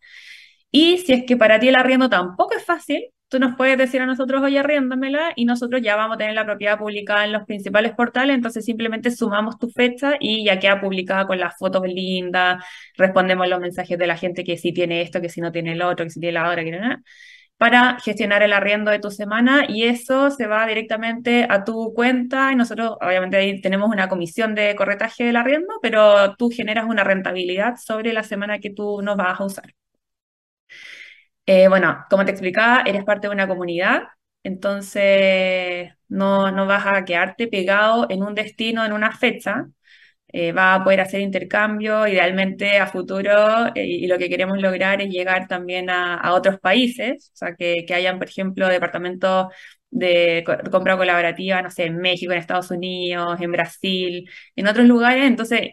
Y 0.71 0.99
si 0.99 1.13
es 1.13 1.25
que 1.27 1.37
para 1.37 1.61
ti 1.61 1.69
el 1.69 1.77
arriendo 1.77 2.09
tampoco 2.09 2.55
es 2.57 2.65
fácil, 2.65 3.05
tú 3.33 3.39
nos 3.41 3.57
puedes 3.57 3.79
decir 3.79 4.03
a 4.03 4.07
nosotros, 4.07 4.43
oye, 4.43 4.59
arriéndamela, 4.59 5.33
y 5.37 5.47
nosotros 5.47 5.81
ya 5.83 5.97
vamos 5.97 6.17
a 6.17 6.19
tener 6.19 6.35
la 6.35 6.45
propiedad 6.45 6.79
publicada 6.79 7.25
en 7.25 7.33
los 7.33 7.45
principales 7.47 7.93
portales, 7.93 8.37
entonces 8.37 8.65
simplemente 8.65 9.11
sumamos 9.11 9.59
tu 9.59 9.71
fecha 9.71 10.17
y 10.21 10.45
ya 10.45 10.59
queda 10.61 10.81
publicada 10.83 11.27
con 11.27 11.41
las 11.41 11.57
fotos 11.57 11.83
lindas, 11.87 12.63
respondemos 12.99 13.49
los 13.49 13.59
mensajes 13.61 13.99
de 13.99 14.07
la 14.07 14.19
gente 14.19 14.45
que 14.45 14.59
sí 14.59 14.73
tiene 14.73 15.01
esto, 15.01 15.23
que 15.23 15.31
si 15.31 15.41
no 15.41 15.51
tiene 15.51 15.73
el 15.73 15.81
otro, 15.83 16.05
que 16.05 16.11
si 16.11 16.21
tiene 16.21 16.35
la 16.35 16.51
otra, 16.51 16.63
que 16.63 16.73
no, 16.73 16.97
para 17.57 17.99
gestionar 18.01 18.43
el 18.43 18.53
arriendo 18.53 18.91
de 18.91 18.99
tu 18.99 19.11
semana 19.11 19.65
y 19.69 19.85
eso 19.85 20.31
se 20.31 20.47
va 20.47 20.67
directamente 20.67 21.47
a 21.49 21.65
tu 21.65 21.95
cuenta 21.95 22.53
y 22.53 22.57
nosotros 22.57 22.97
obviamente 23.01 23.37
ahí 23.39 23.61
tenemos 23.63 23.89
una 23.91 24.09
comisión 24.09 24.55
de 24.55 24.75
corretaje 24.77 25.25
del 25.25 25.37
arriendo, 25.37 25.75
pero 25.81 26.35
tú 26.37 26.51
generas 26.51 26.85
una 26.87 27.05
rentabilidad 27.05 27.77
sobre 27.77 28.13
la 28.13 28.25
semana 28.25 28.59
que 28.59 28.71
tú 28.71 29.01
nos 29.03 29.17
vas 29.17 29.41
a 29.41 29.45
usar. 29.45 29.75
Eh, 31.47 31.69
bueno, 31.69 32.05
como 32.09 32.25
te 32.25 32.31
explicaba, 32.31 32.83
eres 32.87 33.05
parte 33.05 33.27
de 33.27 33.35
una 33.35 33.49
comunidad, 33.49 34.03
entonces 34.45 35.93
no, 36.09 36.53
no 36.53 36.67
vas 36.67 36.87
a 36.87 37.05
quedarte 37.05 37.49
pegado 37.49 38.07
en 38.11 38.23
un 38.23 38.35
destino, 38.35 38.85
en 38.85 38.93
una 38.93 39.11
fecha, 39.17 39.67
eh, 40.29 40.53
va 40.53 40.75
a 40.77 40.85
poder 40.85 41.01
hacer 41.01 41.21
intercambio, 41.21 42.07
idealmente 42.09 42.79
a 42.79 42.87
futuro, 42.87 43.69
eh, 43.75 43.85
y 43.87 44.07
lo 44.09 44.19
que 44.19 44.29
queremos 44.31 44.59
lograr 44.61 45.03
es 45.03 45.11
llegar 45.11 45.49
también 45.49 45.91
a, 45.91 46.33
otros 46.35 46.61
países, 46.61 47.31
o 47.35 47.37
sea, 47.37 47.55
que, 47.57 47.85
que, 47.87 47.95
hayan, 47.95 48.19
por 48.19 48.29
ejemplo, 48.29 48.69
departamentos 48.69 49.49
de 49.91 50.45
compra 50.71 50.97
colaborativa, 50.97 51.63
no 51.63 51.71
sé, 51.71 51.85
en 51.87 51.99
México, 51.99 52.33
en 52.33 52.39
Estados 52.39 52.71
Unidos, 52.71 53.41
en 53.41 53.53
Brasil, 53.53 54.31
en 54.57 54.67
otros 54.69 54.87
lugares, 54.87 55.25
entonces 55.27 55.73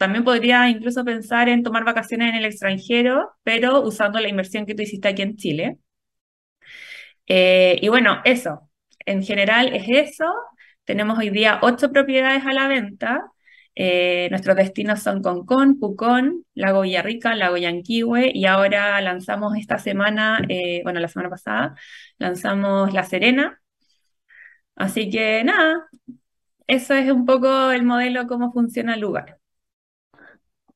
también 0.00 0.24
podría 0.24 0.70
incluso 0.70 1.04
pensar 1.04 1.50
en 1.50 1.62
tomar 1.62 1.84
vacaciones 1.84 2.30
en 2.30 2.36
el 2.36 2.46
extranjero, 2.46 3.32
pero 3.42 3.82
usando 3.82 4.18
la 4.18 4.28
inversión 4.30 4.64
que 4.64 4.74
tú 4.74 4.82
hiciste 4.82 5.08
aquí 5.08 5.20
en 5.20 5.36
Chile. 5.36 5.78
Eh, 7.26 7.78
y 7.82 7.88
bueno, 7.88 8.20
eso, 8.24 8.70
en 9.06 9.22
general 9.22 9.74
es 9.74 9.84
eso. 9.88 10.24
Tenemos 10.84 11.18
hoy 11.18 11.28
día 11.30 11.58
ocho 11.62 11.92
propiedades 11.92 12.44
a 12.46 12.52
la 12.54 12.66
venta. 12.68 13.30
Eh, 13.74 14.28
nuestros 14.30 14.56
destinos 14.56 15.02
son 15.02 15.22
Concón, 15.22 15.78
Pucón, 15.78 16.44
Lago 16.54 16.80
Villarrica, 16.82 17.34
Lago 17.36 17.58
Yanquihue 17.58 18.30
y 18.34 18.46
ahora 18.46 19.00
lanzamos 19.02 19.54
esta 19.56 19.78
semana, 19.78 20.40
eh, 20.48 20.80
bueno, 20.82 21.00
la 21.00 21.08
semana 21.08 21.28
pasada, 21.30 21.74
lanzamos 22.18 22.92
La 22.94 23.04
Serena. 23.04 23.60
Así 24.74 25.10
que 25.10 25.44
nada, 25.44 25.86
eso 26.66 26.94
es 26.94 27.10
un 27.10 27.26
poco 27.26 27.70
el 27.72 27.84
modelo, 27.84 28.26
cómo 28.26 28.52
funciona 28.52 28.94
el 28.94 29.00
lugar. 29.00 29.39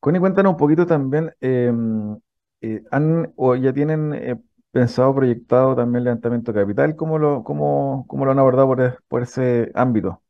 Connie, 0.04 0.20
cuéntanos 0.20 0.52
un 0.52 0.56
poquito 0.58 0.86
también, 0.86 1.34
em, 1.40 2.18
eh, 2.60 2.82
¿han 2.90 3.32
o 3.36 3.54
ya 3.56 3.72
tienen 3.72 4.12
eh, 4.14 4.36
pensado, 4.70 5.14
proyectado 5.14 5.74
también 5.74 5.98
el 6.00 6.04
levantamiento 6.04 6.52
de 6.52 6.60
capital? 6.60 6.94
¿Cómo 6.96 7.18
lo, 7.18 7.42
cómo, 7.42 8.04
cómo 8.06 8.24
lo 8.26 8.32
han 8.32 8.38
abordado 8.38 8.66
por, 8.68 9.02
por 9.08 9.22
ese 9.22 9.70
ámbito? 9.74 10.22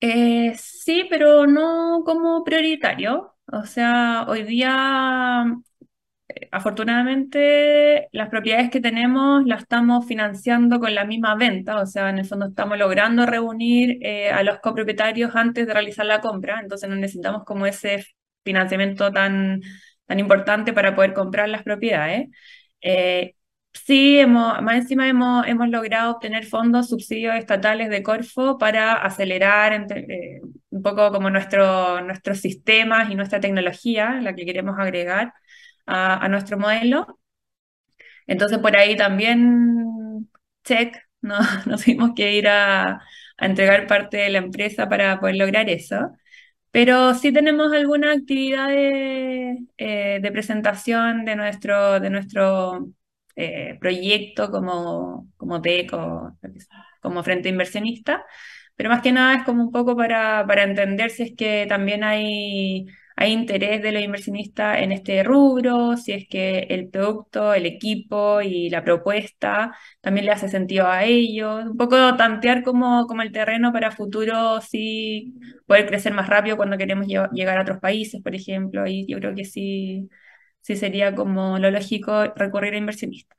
Eh, 0.00 0.54
sí, 0.58 1.06
pero 1.10 1.46
no 1.46 2.02
como 2.04 2.44
prioritario. 2.44 3.34
O 3.52 3.64
sea, 3.64 4.26
hoy 4.28 4.42
día 4.42 5.44
afortunadamente 6.52 8.08
las 8.12 8.28
propiedades 8.28 8.70
que 8.70 8.80
tenemos 8.80 9.44
las 9.44 9.62
estamos 9.62 10.06
financiando 10.06 10.80
con 10.80 10.94
la 10.94 11.04
misma 11.04 11.34
venta, 11.36 11.80
o 11.80 11.86
sea, 11.86 12.10
en 12.10 12.18
el 12.18 12.24
fondo 12.26 12.46
estamos 12.48 12.78
logrando 12.78 13.26
reunir 13.26 13.98
eh, 14.02 14.30
a 14.30 14.42
los 14.42 14.58
copropietarios 14.60 15.34
antes 15.34 15.66
de 15.66 15.72
realizar 15.72 16.06
la 16.06 16.20
compra, 16.20 16.60
entonces 16.60 16.88
no 16.88 16.96
necesitamos 16.96 17.44
como 17.44 17.66
ese 17.66 18.04
financiamiento 18.44 19.12
tan, 19.12 19.60
tan 20.06 20.18
importante 20.20 20.72
para 20.72 20.94
poder 20.94 21.12
comprar 21.14 21.48
las 21.48 21.62
propiedades. 21.62 22.28
Eh, 22.80 23.34
sí, 23.72 24.18
hemos, 24.18 24.62
más 24.62 24.76
encima 24.76 25.08
hemos, 25.08 25.46
hemos 25.46 25.68
logrado 25.68 26.12
obtener 26.12 26.44
fondos, 26.46 26.88
subsidios 26.88 27.36
estatales 27.36 27.90
de 27.90 28.02
Corfo 28.02 28.58
para 28.58 28.94
acelerar 28.94 29.72
eh, 29.90 30.40
un 30.70 30.82
poco 30.82 31.10
como 31.12 31.30
nuestro, 31.30 32.00
nuestros 32.02 32.38
sistemas 32.40 33.10
y 33.10 33.14
nuestra 33.14 33.40
tecnología, 33.40 34.20
la 34.22 34.34
que 34.34 34.44
queremos 34.46 34.78
agregar 34.78 35.32
a, 35.86 36.28
nuestro 36.28 36.58
modelo. 36.58 37.18
Entonces 38.26 38.58
por 38.58 38.76
ahí 38.76 38.96
también, 38.96 40.28
check, 40.64 40.96
¿no? 41.20 41.38
nos 41.66 41.84
tuvimos 41.84 42.12
que 42.14 42.34
ir 42.36 42.48
a, 42.48 43.00
entregar 43.38 43.86
parte 43.86 44.16
de 44.18 44.30
la 44.30 44.38
empresa 44.38 44.88
para 44.88 45.20
poder 45.20 45.36
lograr 45.36 45.68
eso. 45.70 46.12
Pero 46.70 47.14
sí 47.14 47.32
tenemos 47.32 47.72
algunas 47.72 48.18
actividades 48.18 49.58
eh, 49.78 50.20
de 50.22 50.32
presentación 50.32 51.24
de 51.24 51.36
nuestro, 51.36 52.00
de 52.00 52.10
nuestro 52.10 52.88
eh, 53.36 53.78
proyecto 53.80 54.50
como, 54.50 55.28
como 55.36 55.58
DECO, 55.60 56.38
como 57.00 57.22
Frente 57.22 57.48
Inversionista, 57.48 58.24
pero 58.76 58.90
más 58.90 59.02
que 59.02 59.12
nada 59.12 59.36
es 59.36 59.44
como 59.44 59.64
un 59.64 59.72
poco 59.72 59.96
para, 59.96 60.46
para 60.46 60.64
entender 60.64 61.10
si 61.10 61.22
es 61.24 61.36
que 61.36 61.66
también 61.68 62.04
hay 62.04 62.86
hay 63.16 63.32
interés 63.32 63.82
de 63.82 63.92
los 63.92 64.02
inversionistas 64.02 64.78
en 64.78 64.92
este 64.92 65.22
rubro, 65.24 65.96
si 65.96 66.12
es 66.12 66.28
que 66.28 66.60
el 66.70 66.88
producto, 66.90 67.54
el 67.54 67.66
equipo 67.66 68.42
y 68.42 68.68
la 68.70 68.84
propuesta 68.84 69.74
también 70.02 70.26
le 70.26 70.32
hace 70.32 70.48
sentido 70.48 70.86
a 70.86 71.04
ellos, 71.04 71.64
un 71.64 71.76
poco 71.78 71.96
tantear 72.16 72.62
como, 72.62 73.06
como 73.06 73.22
el 73.22 73.32
terreno 73.32 73.72
para 73.72 73.90
futuro, 73.90 74.60
sí, 74.60 75.34
poder 75.66 75.86
crecer 75.86 76.12
más 76.12 76.28
rápido 76.28 76.56
cuando 76.56 76.76
queremos 76.78 77.06
llegar 77.06 77.58
a 77.58 77.62
otros 77.62 77.78
países, 77.80 78.22
por 78.22 78.34
ejemplo, 78.34 78.86
y 78.86 79.06
yo 79.06 79.18
creo 79.18 79.34
que 79.34 79.44
sí, 79.46 80.08
sí 80.60 80.76
sería 80.76 81.14
como 81.14 81.58
lo 81.58 81.70
lógico 81.70 82.26
recurrir 82.36 82.74
a 82.74 82.78
inversionistas. 82.78 83.38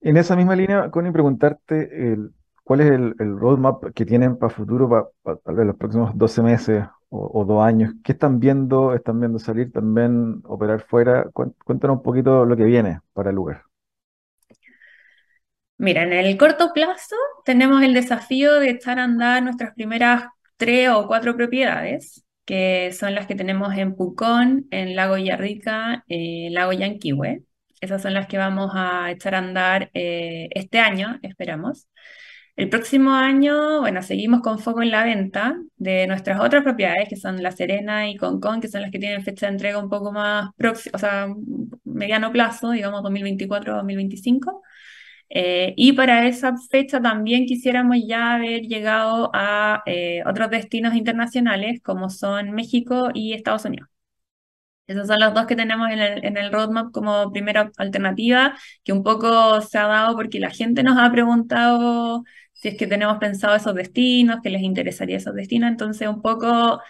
En 0.00 0.16
esa 0.16 0.36
misma 0.36 0.56
línea, 0.56 0.90
Connie, 0.90 1.12
preguntarte 1.12 2.16
cuál 2.64 2.80
es 2.80 2.90
el, 2.90 3.14
el 3.18 3.38
roadmap 3.38 3.92
que 3.94 4.04
tienen 4.06 4.36
para 4.36 4.50
futuro, 4.52 4.88
para, 5.22 5.36
tal 5.38 5.54
vez 5.56 5.66
los 5.66 5.76
próximos 5.76 6.12
12 6.16 6.42
meses 6.42 6.84
o, 7.10 7.44
dos 7.44 7.62
años. 7.64 7.94
¿Qué 8.04 8.12
están 8.12 8.40
viendo? 8.40 8.94
¿Están 8.94 9.20
viendo 9.20 9.38
salir 9.38 9.72
también, 9.72 10.42
operar 10.46 10.80
fuera? 10.82 11.24
Cuén- 11.32 11.54
Cuéntanos 11.64 11.98
un 11.98 12.02
poquito 12.02 12.44
lo 12.44 12.56
que 12.56 12.64
viene 12.64 13.00
para 13.12 13.30
el 13.30 13.36
lugar. 13.36 13.64
Mira, 15.78 16.02
en 16.04 16.12
el 16.12 16.36
corto 16.38 16.72
plazo 16.72 17.16
tenemos 17.44 17.82
el 17.82 17.92
desafío 17.94 18.54
de 18.60 18.70
echar 18.70 18.98
a 18.98 19.04
andar 19.04 19.42
nuestras 19.42 19.74
primeras 19.74 20.24
tres 20.56 20.88
o 20.90 21.06
cuatro 21.06 21.36
propiedades, 21.36 22.24
que 22.46 22.92
son 22.92 23.14
las 23.14 23.26
que 23.26 23.34
tenemos 23.34 23.74
en 23.76 23.94
Pucón, 23.94 24.66
en 24.70 24.96
Lago 24.96 25.16
Villarrica, 25.16 26.04
eh, 26.08 26.48
Lago 26.50 26.72
Yanquihue. 26.72 27.42
Esas 27.80 28.00
son 28.02 28.14
las 28.14 28.26
que 28.26 28.38
vamos 28.38 28.70
a 28.74 29.10
echar 29.10 29.34
a 29.34 29.38
andar 29.38 29.90
eh, 29.92 30.48
este 30.54 30.78
año, 30.78 31.18
esperamos. 31.22 31.88
El 32.56 32.70
próximo 32.70 33.12
año, 33.12 33.80
bueno, 33.80 34.02
seguimos 34.02 34.40
con 34.40 34.58
foco 34.58 34.82
en 34.82 34.90
la 34.90 35.04
venta 35.04 35.58
de 35.76 36.06
nuestras 36.06 36.40
otras 36.40 36.62
propiedades, 36.62 37.06
que 37.08 37.16
son 37.16 37.42
La 37.42 37.50
Serena 37.52 38.08
y 38.08 38.16
Concón, 38.16 38.62
que 38.62 38.68
son 38.68 38.80
las 38.80 38.90
que 38.90 38.98
tienen 38.98 39.22
fecha 39.22 39.46
de 39.46 39.52
entrega 39.52 39.78
un 39.78 39.90
poco 39.90 40.10
más 40.10 40.50
próxima, 40.56 40.92
o 40.96 40.98
sea, 40.98 41.28
mediano 41.84 42.32
plazo, 42.32 42.70
digamos 42.70 43.02
2024-2025. 43.02 44.62
Eh, 45.28 45.74
y 45.76 45.92
para 45.92 46.26
esa 46.28 46.56
fecha 46.70 47.00
también 47.02 47.46
quisiéramos 47.46 47.98
ya 48.06 48.34
haber 48.34 48.62
llegado 48.62 49.30
a 49.34 49.82
eh, 49.86 50.22
otros 50.26 50.50
destinos 50.50 50.94
internacionales 50.94 51.80
como 51.82 52.10
son 52.10 52.52
México 52.52 53.10
y 53.14 53.34
Estados 53.34 53.64
Unidos. 53.66 53.88
Esos 54.86 55.08
son 55.08 55.18
los 55.20 55.34
dos 55.34 55.46
que 55.46 55.56
tenemos 55.56 55.90
en 55.90 55.98
el, 55.98 56.24
en 56.24 56.36
el 56.36 56.52
roadmap 56.52 56.92
como 56.92 57.32
primera 57.32 57.72
alternativa, 57.76 58.56
que 58.84 58.92
un 58.92 59.02
poco 59.02 59.60
se 59.60 59.78
ha 59.78 59.86
dado 59.88 60.14
porque 60.14 60.38
la 60.38 60.50
gente 60.50 60.84
nos 60.84 60.96
ha 60.98 61.10
preguntado 61.10 62.22
si 62.66 62.70
es 62.70 62.78
que 62.78 62.86
tenemos 62.88 63.18
pensado 63.18 63.54
esos 63.56 63.74
destinos, 63.74 64.40
que 64.42 64.50
les 64.50 64.62
interesaría 64.62 65.16
esos 65.18 65.34
destinos, 65.34 65.70
entonces 65.70 66.08
un 66.08 66.22
poco 66.22 66.80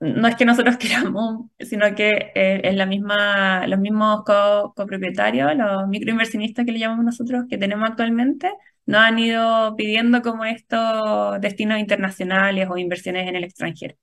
no 0.00 0.28
es 0.28 0.36
que 0.36 0.44
nosotros 0.44 0.76
queramos, 0.78 1.46
sino 1.58 1.94
que 1.94 2.32
eh, 2.34 2.60
es 2.64 2.74
la 2.76 2.86
misma, 2.86 3.66
los 3.66 3.78
mismos 3.80 4.24
co- 4.24 4.72
copropietarios, 4.76 5.54
los 5.56 5.88
microinversionistas 5.88 6.64
que 6.66 6.72
le 6.72 6.78
llamamos 6.78 7.04
nosotros, 7.04 7.44
que 7.48 7.58
tenemos 7.58 7.88
actualmente, 7.90 8.50
nos 8.86 9.00
han 9.02 9.18
ido 9.18 9.76
pidiendo 9.76 10.22
como 10.22 10.44
estos 10.44 11.40
destinos 11.40 11.78
internacionales 11.78 12.68
o 12.70 12.76
inversiones 12.78 13.28
en 13.28 13.36
el 13.36 13.44
extranjero. 13.44 13.94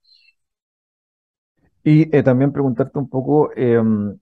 Y 1.84 2.14
eh, 2.16 2.22
también 2.22 2.52
preguntarte 2.52 2.98
un 2.98 3.08
poco 3.08 3.50
em, 3.56 4.18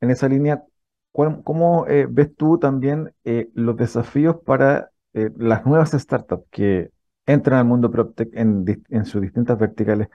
en 0.00 0.10
esa 0.10 0.28
línea, 0.28 0.62
¿cuál- 0.62 0.71
¿cómo 1.12 1.86
eh, 1.88 2.06
ves 2.08 2.34
tú 2.36 2.58
también 2.58 3.14
eh, 3.24 3.50
los 3.54 3.76
desafíos 3.76 4.36
para 4.44 4.90
eh, 5.14 5.30
las 5.36 5.66
nuevas 5.66 5.92
startups 5.92 6.46
que 6.50 6.90
entran 7.26 7.58
al 7.60 7.64
mundo 7.66 7.90
PropTech 7.90 8.30
en, 8.34 8.84
en 8.88 9.04
sus 9.06 9.22
distintas 9.22 9.58
verticales? 9.58 10.08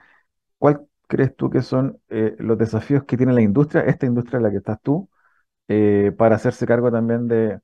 ¿Cuál 0.58 0.86
crees 1.08 1.36
tú 1.36 1.50
que 1.50 1.62
son 1.62 2.00
los 2.10 2.58
desafíos 2.58 3.04
que 3.04 3.16
tiene 3.16 3.32
la 3.32 3.42
industria, 3.42 3.82
esta 3.82 4.06
industria 4.06 4.38
en 4.38 4.42
la 4.44 4.50
que 4.50 4.58
estás 4.58 4.80
tú, 4.82 5.08
para 6.18 6.36
hacerse 6.36 6.66
cargo 6.66 6.90
también 6.92 7.28
de, 7.28 7.60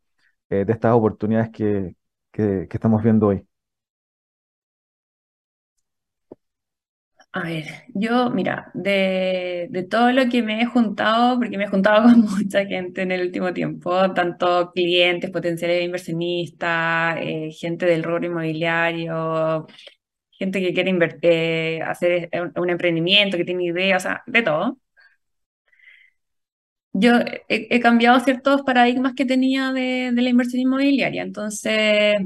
estas 0.51 0.95
oportunidades 0.95 1.51
que, 1.51 1.97
que 2.33 2.69
estamos 2.71 3.03
viendo 3.03 3.29
hoy? 3.29 3.47
A 7.37 7.41
ver, 7.43 7.65
yo, 7.95 8.31
mira, 8.31 8.71
de, 8.75 9.67
de 9.71 9.83
todo 9.83 10.13
lo 10.13 10.29
que 10.31 10.41
me 10.41 10.63
he 10.63 10.67
juntado, 10.67 11.37
porque 11.37 11.59
me 11.59 11.65
he 11.65 11.67
juntado 11.67 12.03
con 12.09 12.21
mucha 12.21 12.65
gente 12.65 13.03
en 13.03 13.11
el 13.11 13.23
último 13.27 13.53
tiempo, 13.53 14.13
tanto 14.15 14.71
clientes, 14.73 15.31
potenciales 15.33 15.85
inversionistas, 15.85 17.17
eh, 17.21 17.51
gente 17.51 17.87
del 17.87 18.05
rubro 18.05 18.27
inmobiliario, 18.27 19.67
gente 20.33 20.61
que 20.61 20.75
quiere 20.75 20.91
inver- 20.93 21.19
eh, 21.23 21.81
hacer 21.83 22.31
un, 22.35 22.53
un 22.63 22.71
emprendimiento, 22.71 23.37
que 23.39 23.45
tiene 23.45 23.65
ideas, 23.67 24.05
o 24.05 24.09
sea, 24.09 24.23
de 24.27 24.43
todo. 24.43 24.79
Yo 26.93 27.13
he, 27.49 27.67
he 27.71 27.81
cambiado 27.81 28.21
ciertos 28.21 28.63
paradigmas 28.63 29.15
que 29.15 29.27
tenía 29.27 29.73
de, 29.73 30.13
de 30.13 30.23
la 30.23 30.29
inversión 30.31 30.61
inmobiliaria. 30.63 31.23
Entonces, 31.23 32.17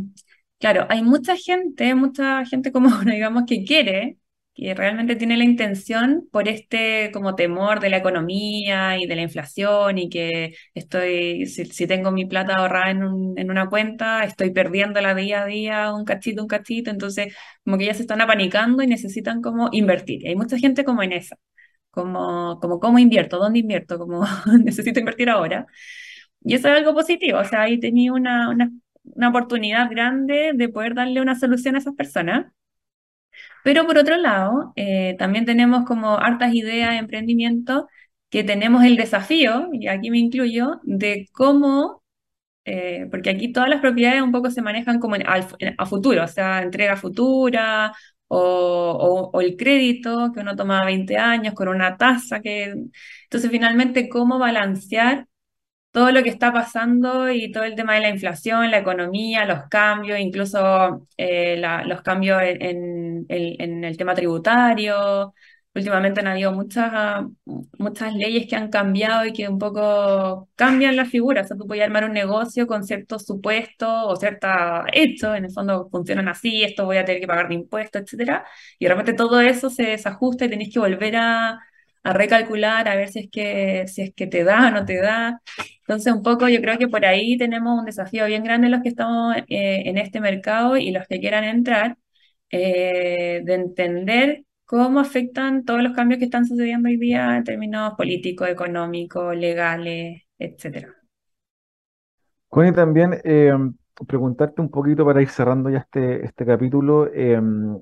claro, 0.59 0.87
hay 0.91 1.03
mucha 1.03 1.37
gente, 1.37 1.95
mucha 1.95 2.45
gente 2.45 2.71
como 2.73 2.91
digamos, 3.05 3.45
que 3.47 3.65
quiere, 3.65 4.19
que 4.59 4.75
realmente 4.75 5.15
tiene 5.17 5.37
la 5.37 5.45
intención 5.45 6.29
por 6.33 6.49
este 6.49 7.11
como 7.13 7.37
temor 7.37 7.79
de 7.81 7.91
la 7.91 7.99
economía 7.99 8.99
y 8.99 9.07
de 9.07 9.15
la 9.17 9.23
inflación 9.23 9.99
y 9.99 10.09
que 10.11 10.55
estoy, 10.75 11.47
si, 11.47 11.65
si 11.67 11.87
tengo 11.87 12.11
mi 12.11 12.27
plata 12.27 12.57
ahorrada 12.57 12.91
en 12.91 13.05
un- 13.05 13.39
en 13.39 13.51
una 13.51 13.69
cuenta, 13.69 14.25
estoy 14.25 14.51
perdiéndola 14.51 15.15
día 15.15 15.43
a 15.43 15.47
día, 15.47 15.93
un 15.95 16.05
cachito, 16.05 16.43
un 16.43 16.49
cachito. 16.49 16.91
Entonces, 16.91 17.35
como 17.65 17.79
que 17.79 17.87
ya 17.87 17.95
se 17.95 18.03
están 18.03 18.21
apanicando 18.21 18.83
y 18.83 18.87
necesitan 18.89 19.43
como 19.43 19.69
invertir. 19.73 20.27
Hay 20.27 20.35
mucha 20.37 20.59
gente 20.59 20.85
como 20.85 21.03
en 21.03 21.13
esa 21.13 21.37
como, 21.91 22.61
como 22.61 22.81
cómo 22.81 22.99
invierto, 23.01 23.39
dónde 23.39 23.61
invierto, 23.61 23.99
como 23.99 24.25
necesito 24.65 25.01
invertir 25.01 25.31
ahora. 25.31 25.67
Y 26.43 26.55
eso 26.55 26.69
es 26.69 26.75
algo 26.77 26.95
positivo, 26.95 27.39
o 27.41 27.45
sea, 27.45 27.63
ahí 27.63 27.81
tenía 27.81 28.13
una, 28.13 28.49
una, 28.51 28.71
una 29.05 29.29
oportunidad 29.31 29.91
grande 29.91 30.53
de 30.55 30.69
poder 30.69 30.95
darle 30.95 31.21
una 31.21 31.39
solución 31.39 31.75
a 31.77 31.79
esas 31.79 31.95
personas. 31.95 32.53
Pero 33.63 33.87
por 33.87 33.99
otro 33.99 34.17
lado, 34.17 34.73
eh, 34.77 35.17
también 35.19 35.45
tenemos 35.45 35.85
como 35.87 36.19
hartas 36.19 36.55
ideas 36.55 36.91
de 36.93 36.99
emprendimiento 36.99 37.89
que 38.31 38.45
tenemos 38.45 38.85
el 38.85 38.97
desafío, 38.97 39.69
y 39.73 39.89
aquí 39.89 40.11
me 40.11 40.19
incluyo, 40.19 40.81
de 40.85 41.29
cómo, 41.33 42.03
eh, 42.65 43.07
porque 43.11 43.31
aquí 43.31 43.53
todas 43.53 43.69
las 43.71 43.81
propiedades 43.81 44.23
un 44.23 44.33
poco 44.33 44.51
se 44.51 44.63
manejan 44.63 45.01
como 45.01 45.17
en, 45.17 45.25
a 45.79 45.87
futuro, 45.87 46.25
o 46.25 46.29
sea, 46.29 46.63
entrega 46.63 46.97
futura 46.97 47.93
o, 48.29 49.31
o- 49.33 49.41
el 49.41 49.57
crédito 49.57 50.33
que 50.35 50.41
uno 50.41 50.57
toma 50.57 50.81
a 50.83 50.85
20 50.87 51.17
años 51.19 51.55
con 51.55 51.69
una 51.69 51.97
tasa 51.97 52.41
que... 52.41 52.75
Entonces, 53.25 53.51
finalmente, 53.51 54.09
cómo 54.09 54.39
balancear 54.39 55.27
todo 55.99 56.13
lo 56.13 56.23
que 56.23 56.29
está 56.31 56.53
pasando 56.53 57.31
y 57.31 57.51
todo 57.53 57.65
el 57.65 57.75
tema 57.75 57.95
de 57.95 58.01
la 58.01 58.09
inflación, 58.11 58.71
la 58.71 58.79
economía, 58.79 59.45
los 59.47 59.65
cambios, 59.69 60.19
incluso 60.21 61.07
eh, 61.17 61.57
la- 61.59 61.85
los 61.85 62.03
cambios 62.03 62.41
en, 62.43 62.63
en 62.63 63.27
el 63.29 63.57
en 63.61 63.85
el 63.85 63.97
tema 63.97 64.15
tributario. 64.15 65.35
Últimamente 65.75 66.21
han 66.21 66.27
habido 66.29 66.53
muchas, 66.53 67.25
muchas 67.79 68.15
leyes 68.15 68.47
que 68.49 68.57
han 68.57 68.69
cambiado 68.71 69.25
y 69.27 69.33
que 69.33 69.49
un 69.49 69.59
poco 69.59 70.49
cambian 70.57 70.97
la 70.97 71.05
figura. 71.05 71.43
O 71.43 71.45
sea, 71.45 71.57
tú 71.57 71.67
puedes 71.67 71.85
armar 71.85 72.05
un 72.05 72.13
negocio 72.13 72.67
con 72.67 72.85
ciertos 72.85 73.25
supuestos 73.27 73.89
o 73.91 74.17
ciertos 74.17 74.51
hechos, 74.93 75.37
en 75.37 75.45
el 75.47 75.53
fondo 75.53 75.89
funcionan 75.91 76.29
así, 76.29 76.63
esto 76.65 76.85
voy 76.85 76.97
a 76.99 77.05
tener 77.05 77.21
que 77.21 77.27
pagar 77.29 77.49
de 77.49 77.55
impuestos, 77.55 78.03
etcétera. 78.03 78.45
Y 78.79 78.85
de 78.87 78.91
repente 78.91 79.13
todo 79.15 79.41
eso 79.41 79.71
se 79.71 79.85
desajusta 79.85 80.45
y 80.47 80.51
tenés 80.51 80.73
que 80.73 80.79
volver 80.81 81.17
a, 81.17 81.59
a 82.03 82.13
recalcular, 82.13 82.89
a 82.89 82.97
ver 82.97 83.09
si 83.09 83.21
es 83.21 83.31
que, 83.31 83.87
si 83.89 84.03
es 84.03 84.15
que 84.15 84.27
te 84.27 84.45
da 84.45 84.69
o 84.69 84.71
no 84.71 84.85
te 84.85 85.01
da. 85.01 85.41
Entonces, 85.81 86.13
un 86.13 86.23
poco 86.23 86.49
yo 86.49 86.61
creo 86.61 86.79
que 86.79 86.89
por 86.89 87.05
ahí 87.05 87.37
tenemos 87.39 87.79
un 87.79 87.85
desafío 87.87 88.27
bien 88.27 88.45
grande 88.45 88.69
los 88.69 88.83
que 88.83 88.91
estamos 88.91 89.37
eh, 89.37 89.83
en 89.87 89.99
este 89.99 90.21
mercado 90.21 90.77
y 90.77 90.91
los 90.91 91.07
que 91.07 91.21
quieran 91.21 91.45
entrar, 91.45 91.97
eh, 92.51 93.43
de 93.45 93.55
entender 93.55 94.45
cómo 94.65 95.01
afectan 95.01 95.65
todos 95.65 95.83
los 95.83 95.95
cambios 95.95 96.19
que 96.19 96.27
están 96.27 96.45
sucediendo 96.45 96.89
hoy 96.89 96.99
día 96.99 97.37
en 97.39 97.45
términos 97.45 97.95
políticos, 97.97 98.49
económicos, 98.49 99.35
legales, 99.35 100.23
etcétera. 100.39 100.95
Connie, 102.49 102.73
también 102.73 103.19
eh, 103.25 103.53
preguntarte 104.07 104.61
un 104.61 104.71
poquito 104.71 105.05
para 105.05 105.23
ir 105.23 105.29
cerrando 105.29 105.71
ya 105.71 105.79
este, 105.79 106.25
este 106.25 106.47
capítulo, 106.47 107.13
em, 107.13 107.81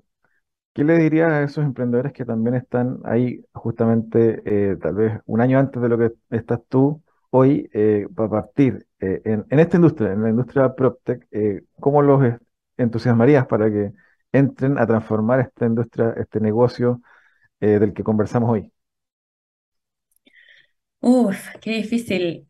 ¿qué 0.77 0.85
le 0.85 0.99
dirías 0.99 1.31
a 1.33 1.43
esos 1.43 1.65
emprendedores 1.65 2.13
que 2.13 2.27
también 2.27 2.55
están 2.57 2.99
ahí 3.05 3.43
justamente 3.55 4.43
eh, 4.45 4.77
tal 4.77 4.95
vez 4.95 5.21
un 5.27 5.41
año 5.41 5.59
antes 5.59 5.81
de 5.83 5.89
lo 5.89 5.97
que 5.99 6.13
estás 6.31 6.61
tú 6.69 7.03
hoy 7.31 7.71
eh, 7.73 8.07
para 8.15 8.29
partir 8.29 8.87
eh, 9.01 9.23
en, 9.25 9.47
en 9.51 9.59
esta 9.61 9.77
industria, 9.77 10.13
en 10.13 10.23
la 10.23 10.29
industria 10.31 10.75
PropTech? 10.75 11.27
¿cómo 11.81 12.03
los 12.03 12.23
entusiasmarías 12.77 13.47
para 13.47 13.71
que 13.71 13.93
entren 14.33 14.79
a 14.79 14.87
transformar 14.87 15.41
esta 15.41 15.65
industria, 15.67 16.15
este 16.19 16.41
negocio 16.41 17.01
del 17.61 17.95
que 17.95 18.05
conversamos 18.05 18.51
hoy? 18.51 18.73
Uf, 21.01 21.49
qué 21.63 21.71
difícil. 21.73 22.47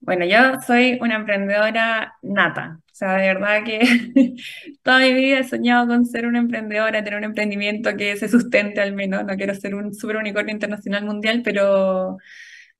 Bueno, 0.00 0.24
yo 0.24 0.38
soy 0.66 0.98
una 1.02 1.16
emprendedora 1.16 2.14
nata. 2.22 2.80
O 2.96 2.98
sea, 2.98 3.16
de 3.18 3.26
verdad 3.26 3.62
que 3.64 3.80
toda 4.82 5.00
mi 5.00 5.12
vida 5.12 5.40
he 5.40 5.44
soñado 5.44 5.86
con 5.86 6.06
ser 6.06 6.26
una 6.26 6.38
emprendedora, 6.38 7.04
tener 7.04 7.18
un 7.18 7.24
emprendimiento 7.24 7.94
que 7.94 8.16
se 8.16 8.26
sustente 8.28 8.80
al 8.80 8.94
menos. 8.94 9.22
No 9.26 9.36
quiero 9.36 9.54
ser 9.54 9.74
un 9.74 9.92
super 9.92 10.16
unicornio 10.16 10.54
internacional 10.54 11.04
mundial, 11.04 11.42
pero, 11.44 12.16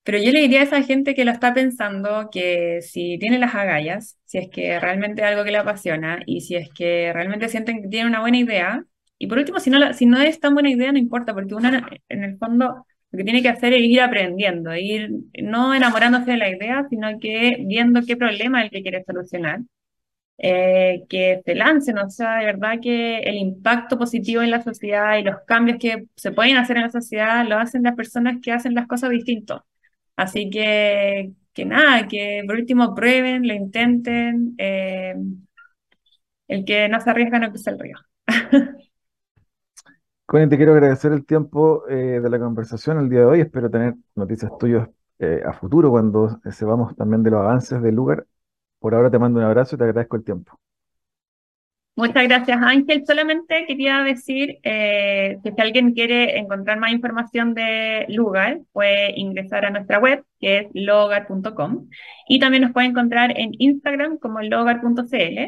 pero 0.05 0.18
yo 0.18 0.33
le 0.33 0.40
diría 0.40 0.61
a 0.61 0.64
esa 0.64 0.83
gente 0.83 1.14
que 1.14 1.24
lo 1.26 1.33
está 1.33 1.52
pensando 1.55 2.31
que 2.33 2.81
si 2.83 3.18
tiene 3.18 3.38
las 3.38 3.55
agallas, 3.55 4.18
si 4.24 4.38
es 4.38 4.48
que 4.50 4.81
realmente 4.81 5.20
es 5.22 5.29
algo 5.29 5.44
que 5.44 5.50
le 5.50 5.59
apasiona 5.59 6.20
y 6.26 6.40
si 6.42 6.57
es 6.57 6.70
que 6.70 7.12
realmente 7.12 7.48
sienten 7.50 7.83
que 7.83 7.88
tiene 7.88 8.09
una 8.09 8.20
buena 8.20 8.38
idea, 8.38 8.85
Y 9.18 9.26
por 9.29 9.38
último, 9.38 9.61
si 9.61 9.70
no, 9.70 9.92
si 9.94 10.07
no 10.07 10.20
es 10.20 10.40
tan 10.40 10.55
buena 10.55 10.70
idea, 10.70 10.92
no 10.92 10.98
importa, 10.98 11.35
porque 11.35 11.55
uno 11.55 11.70
en 12.09 12.24
el 12.24 12.38
fondo 12.38 12.87
lo 13.11 13.18
que 13.18 13.24
tiene 13.24 13.42
que 13.42 13.48
hacer 13.50 13.72
es 13.74 13.81
ir 13.83 14.00
aprendiendo, 14.00 14.74
ir 14.76 15.11
no 15.42 15.74
enamorándose 15.74 16.33
de 16.33 16.37
la 16.38 16.50
idea, 16.50 16.87
sino 16.90 17.18
que 17.20 17.59
viendo 17.66 18.00
qué 18.07 18.16
problema 18.16 18.61
es 18.61 18.66
el 18.66 18.70
que 18.72 18.83
quiere 18.83 19.05
solucionar. 19.05 19.61
Eh, 20.38 21.05
que 21.09 21.40
se 21.44 21.55
lancen, 21.55 21.96
o 21.99 22.11
sea, 22.11 22.37
de 22.38 22.44
verdad 22.46 22.75
que 22.83 23.20
el 23.20 23.37
impacto 23.37 23.99
positivo 23.99 24.42
en 24.42 24.51
la 24.51 24.62
sociedad 24.62 25.16
y 25.16 25.22
los 25.22 25.37
cambios 25.46 25.79
que 25.81 26.07
se 26.14 26.31
pueden 26.33 26.59
hacer 26.59 26.77
en 26.77 26.83
la 26.83 26.90
sociedad 26.90 27.46
lo 27.49 27.59
hacen 27.59 27.83
las 27.83 27.94
personas 27.96 28.37
que 28.42 28.53
hacen 28.53 28.75
las 28.75 28.87
cosas 28.87 29.11
distintas. 29.11 29.62
Así 30.16 30.51
que, 30.51 31.33
que 31.53 31.64
nada, 31.64 32.07
que 32.09 32.42
por 32.46 32.57
último 32.57 32.94
prueben, 32.94 33.46
lo 33.49 33.55
intenten. 33.55 34.55
Eh, 34.59 35.14
el 36.49 36.64
que 36.64 36.88
no 36.88 37.01
se 37.01 37.11
arriesga 37.11 37.38
no 37.38 37.53
pisa 37.53 37.70
el 37.70 37.79
río. 37.79 37.96
Connie, 40.27 40.49
te 40.49 40.57
quiero 40.57 40.72
agradecer 40.72 41.12
el 41.12 41.25
tiempo 41.25 41.87
eh, 41.88 42.20
de 42.20 42.31
la 42.31 42.38
conversación 42.38 42.99
el 42.99 43.09
día 43.09 43.20
de 43.20 43.27
hoy. 43.27 43.40
Espero 43.40 43.70
tener 43.70 43.94
noticias 44.16 44.51
tuyas 44.59 44.88
eh, 45.18 45.40
a 45.46 45.53
futuro 45.53 45.90
cuando 45.90 46.40
sepamos 46.51 46.96
también 46.96 47.22
de 47.22 47.31
los 47.31 47.40
avances 47.40 47.81
del 47.81 47.94
lugar. 47.94 48.27
Por 48.87 48.94
ahora 48.94 49.11
te 49.11 49.18
mando 49.18 49.40
un 49.40 49.44
abrazo 49.44 49.75
y 49.75 49.79
te 49.79 49.83
agradezco 49.83 50.14
el 50.14 50.22
tiempo. 50.22 50.61
Muchas 51.96 52.22
gracias, 52.22 52.57
Ángel. 52.62 53.03
Solamente 53.05 53.66
quería 53.66 54.05
decir 54.05 54.61
eh, 54.62 55.38
que 55.42 55.51
si 55.51 55.61
alguien 55.61 55.92
quiere 55.92 56.38
encontrar 56.38 56.79
más 56.79 56.92
información 56.92 57.53
de 57.53 58.07
Lugar, 58.11 58.61
puede 58.70 59.18
ingresar 59.18 59.64
a 59.64 59.70
nuestra 59.70 59.99
web, 59.99 60.22
que 60.38 60.59
es 60.59 60.66
logar.com, 60.72 61.88
y 62.29 62.38
también 62.38 62.62
nos 62.62 62.72
puede 62.72 62.87
encontrar 62.87 63.37
en 63.37 63.51
Instagram 63.59 64.18
como 64.18 64.40
logar.cl. 64.40 65.38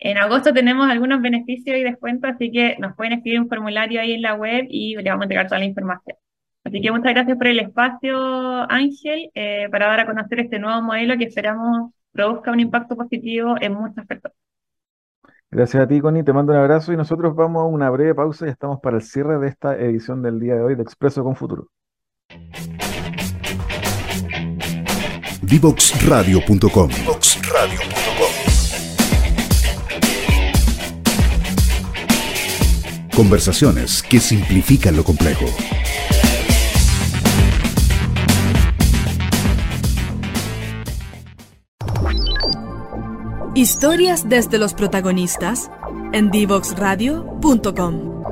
En 0.00 0.18
agosto 0.18 0.52
tenemos 0.52 0.90
algunos 0.90 1.22
beneficios 1.22 1.76
y 1.76 1.84
descuentos, 1.84 2.32
así 2.32 2.50
que 2.50 2.74
nos 2.80 2.96
pueden 2.96 3.12
escribir 3.12 3.38
un 3.38 3.48
formulario 3.48 4.00
ahí 4.00 4.14
en 4.14 4.22
la 4.22 4.34
web 4.34 4.66
y 4.68 4.96
le 4.96 5.10
vamos 5.10 5.22
a 5.22 5.26
entregar 5.26 5.46
toda 5.46 5.60
la 5.60 5.66
información. 5.66 6.16
Así 6.64 6.80
que 6.80 6.90
muchas 6.90 7.14
gracias 7.14 7.38
por 7.38 7.46
el 7.46 7.60
espacio, 7.60 8.68
Ángel, 8.68 9.30
eh, 9.34 9.68
para 9.70 9.86
dar 9.86 10.00
a 10.00 10.06
conocer 10.06 10.40
este 10.40 10.58
nuevo 10.58 10.82
modelo 10.82 11.16
que 11.16 11.26
esperamos 11.26 11.92
produzca 12.14 12.52
un 12.52 12.60
impacto 12.60 12.96
positivo 12.96 13.56
en 13.60 13.74
muchas 13.74 14.06
personas. 14.06 14.36
Gracias 15.50 15.82
a 15.82 15.86
ti, 15.86 16.00
Connie. 16.00 16.22
Te 16.22 16.32
mando 16.32 16.52
un 16.52 16.58
abrazo 16.58 16.92
y 16.92 16.96
nosotros 16.96 17.34
vamos 17.34 17.62
a 17.62 17.66
una 17.66 17.90
breve 17.90 18.14
pausa 18.14 18.46
y 18.46 18.50
estamos 18.50 18.80
para 18.80 18.96
el 18.96 19.02
cierre 19.02 19.38
de 19.38 19.48
esta 19.48 19.76
edición 19.76 20.22
del 20.22 20.40
día 20.40 20.54
de 20.54 20.62
hoy 20.62 20.74
de 20.74 20.82
Expreso 20.82 21.22
con 21.22 21.36
Futuro. 21.36 21.68
Divoxradio.com 25.42 26.90
Conversaciones 33.14 34.02
que 34.02 34.18
simplifican 34.18 34.96
lo 34.96 35.04
complejo. 35.04 35.46
Historias 43.56 44.28
desde 44.28 44.58
los 44.58 44.74
protagonistas 44.74 45.70
en 46.12 46.32
divoxradio.com. 46.32 48.24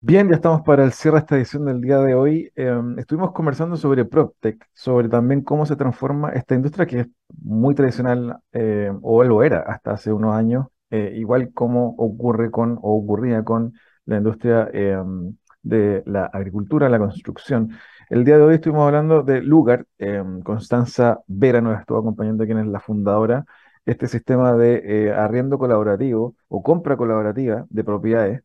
Bien, 0.00 0.30
ya 0.30 0.36
estamos 0.36 0.62
para 0.62 0.84
el 0.84 0.92
cierre 0.92 1.16
de 1.16 1.20
esta 1.20 1.36
edición 1.36 1.66
del 1.66 1.82
día 1.82 1.98
de 1.98 2.14
hoy. 2.14 2.50
Em, 2.56 2.98
estuvimos 2.98 3.32
conversando 3.32 3.76
sobre 3.76 4.06
PropTech, 4.06 4.66
sobre 4.72 5.10
también 5.10 5.42
cómo 5.42 5.66
se 5.66 5.76
transforma 5.76 6.30
esta 6.30 6.54
industria 6.54 6.86
que 6.86 7.00
es 7.00 7.06
muy 7.42 7.74
tradicional, 7.74 8.38
eh, 8.52 8.90
o 9.02 9.22
lo 9.24 9.42
era 9.42 9.58
hasta 9.60 9.90
hace 9.90 10.10
unos 10.10 10.34
años, 10.34 10.68
eh, 10.88 11.12
igual 11.16 11.52
como 11.52 11.90
ocurre 11.98 12.50
con 12.50 12.78
o 12.80 12.96
ocurría 12.96 13.44
con 13.44 13.74
la 14.06 14.16
industria 14.16 14.70
em, 14.72 15.36
de 15.62 16.02
la 16.06 16.24
agricultura, 16.26 16.88
la 16.88 16.98
construcción. 16.98 17.72
El 18.08 18.24
día 18.24 18.36
de 18.36 18.42
hoy 18.44 18.54
estuvimos 18.56 18.86
hablando 18.86 19.22
de 19.22 19.42
Lugar. 19.42 19.86
Em, 19.98 20.40
Constanza 20.42 21.20
Vera 21.26 21.60
nos 21.60 21.80
estuvo 21.80 21.98
acompañando, 21.98 22.44
quien 22.44 22.58
es 22.58 22.66
la 22.66 22.80
fundadora. 22.80 23.44
Este 23.84 24.06
sistema 24.08 24.52
de 24.54 25.08
eh, 25.08 25.12
arriendo 25.12 25.58
colaborativo 25.58 26.36
o 26.48 26.62
compra 26.62 26.96
colaborativa 26.96 27.66
de 27.68 27.84
propiedades 27.84 28.42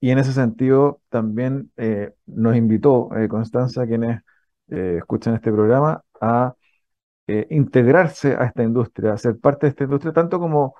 y 0.00 0.10
en 0.10 0.18
ese 0.18 0.32
sentido, 0.32 1.00
también 1.10 1.70
eh, 1.76 2.12
nos 2.26 2.56
invitó 2.56 3.14
eh, 3.16 3.28
Constanza, 3.28 3.86
quienes 3.86 4.22
escuchan 4.68 5.34
este 5.34 5.52
programa, 5.52 6.02
a 6.20 6.54
integrarse 7.50 8.34
a 8.36 8.44
esta 8.46 8.62
industria, 8.64 9.12
a 9.12 9.18
ser 9.18 9.38
parte 9.38 9.66
de 9.66 9.70
esta 9.70 9.84
industria, 9.84 10.12
tanto 10.12 10.40
como 10.40 10.74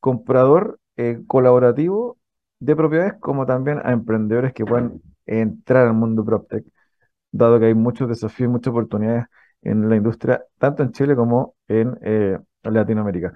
comprador 0.00 0.78
colaborativo 1.26 2.18
de 2.58 2.76
propiedades, 2.76 3.14
como 3.20 3.46
también 3.46 3.80
a 3.84 3.92
emprendedores 3.92 4.52
que 4.52 4.64
puedan 4.66 5.00
entrar 5.30 5.86
al 5.86 5.94
mundo 5.94 6.24
PropTech, 6.24 6.64
dado 7.32 7.58
que 7.58 7.66
hay 7.66 7.74
muchos 7.74 8.08
desafíos 8.08 8.48
y 8.48 8.52
muchas 8.52 8.70
oportunidades 8.72 9.26
en 9.62 9.88
la 9.88 9.96
industria, 9.96 10.44
tanto 10.58 10.82
en 10.82 10.92
Chile 10.92 11.16
como 11.16 11.54
en 11.68 11.98
Latinoamérica. 12.62 13.32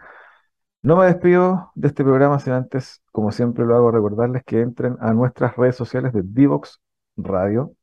No 0.83 0.97
me 0.97 1.07
despido 1.07 1.73
de 1.75 1.89
este 1.89 2.05
programa 2.05 2.39
sin 2.39 2.53
antes, 2.53 3.03
como 3.11 3.33
siempre 3.33 3.65
lo 3.65 3.75
hago, 3.77 3.91
recordarles 3.91 4.45
que 4.45 4.61
entren 4.61 4.97
a 5.01 5.13
nuestras 5.15 5.57
redes 5.57 5.77
sociales 5.77 6.13
de 6.13 6.23
Divox 6.25 6.81
Radio, 7.17 7.75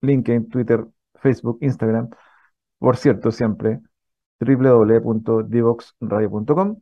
LinkedIn, 0.00 0.48
Twitter, 0.48 0.86
Facebook, 1.16 1.58
Instagram. 1.60 2.08
Por 2.78 2.96
cierto, 2.96 3.30
siempre 3.32 3.80
www.divoxradio.com 4.40 6.80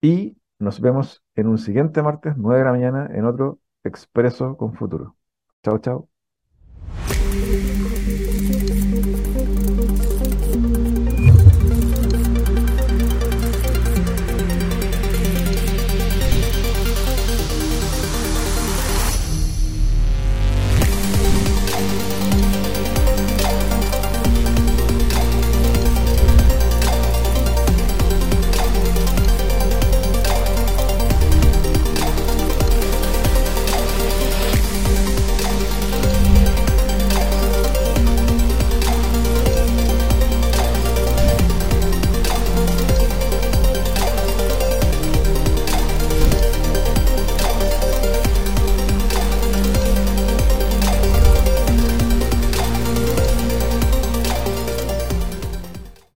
y 0.00 0.36
nos 0.58 0.80
vemos 0.80 1.22
en 1.34 1.48
un 1.48 1.58
siguiente 1.58 2.02
martes, 2.02 2.34
9 2.36 2.60
de 2.60 2.64
la 2.64 2.72
mañana, 2.72 3.08
en 3.12 3.24
otro 3.26 3.60
Expreso 3.84 4.56
con 4.56 4.74
Futuro. 4.74 5.16
Tchau, 5.62 5.78
tchau. 5.78 6.08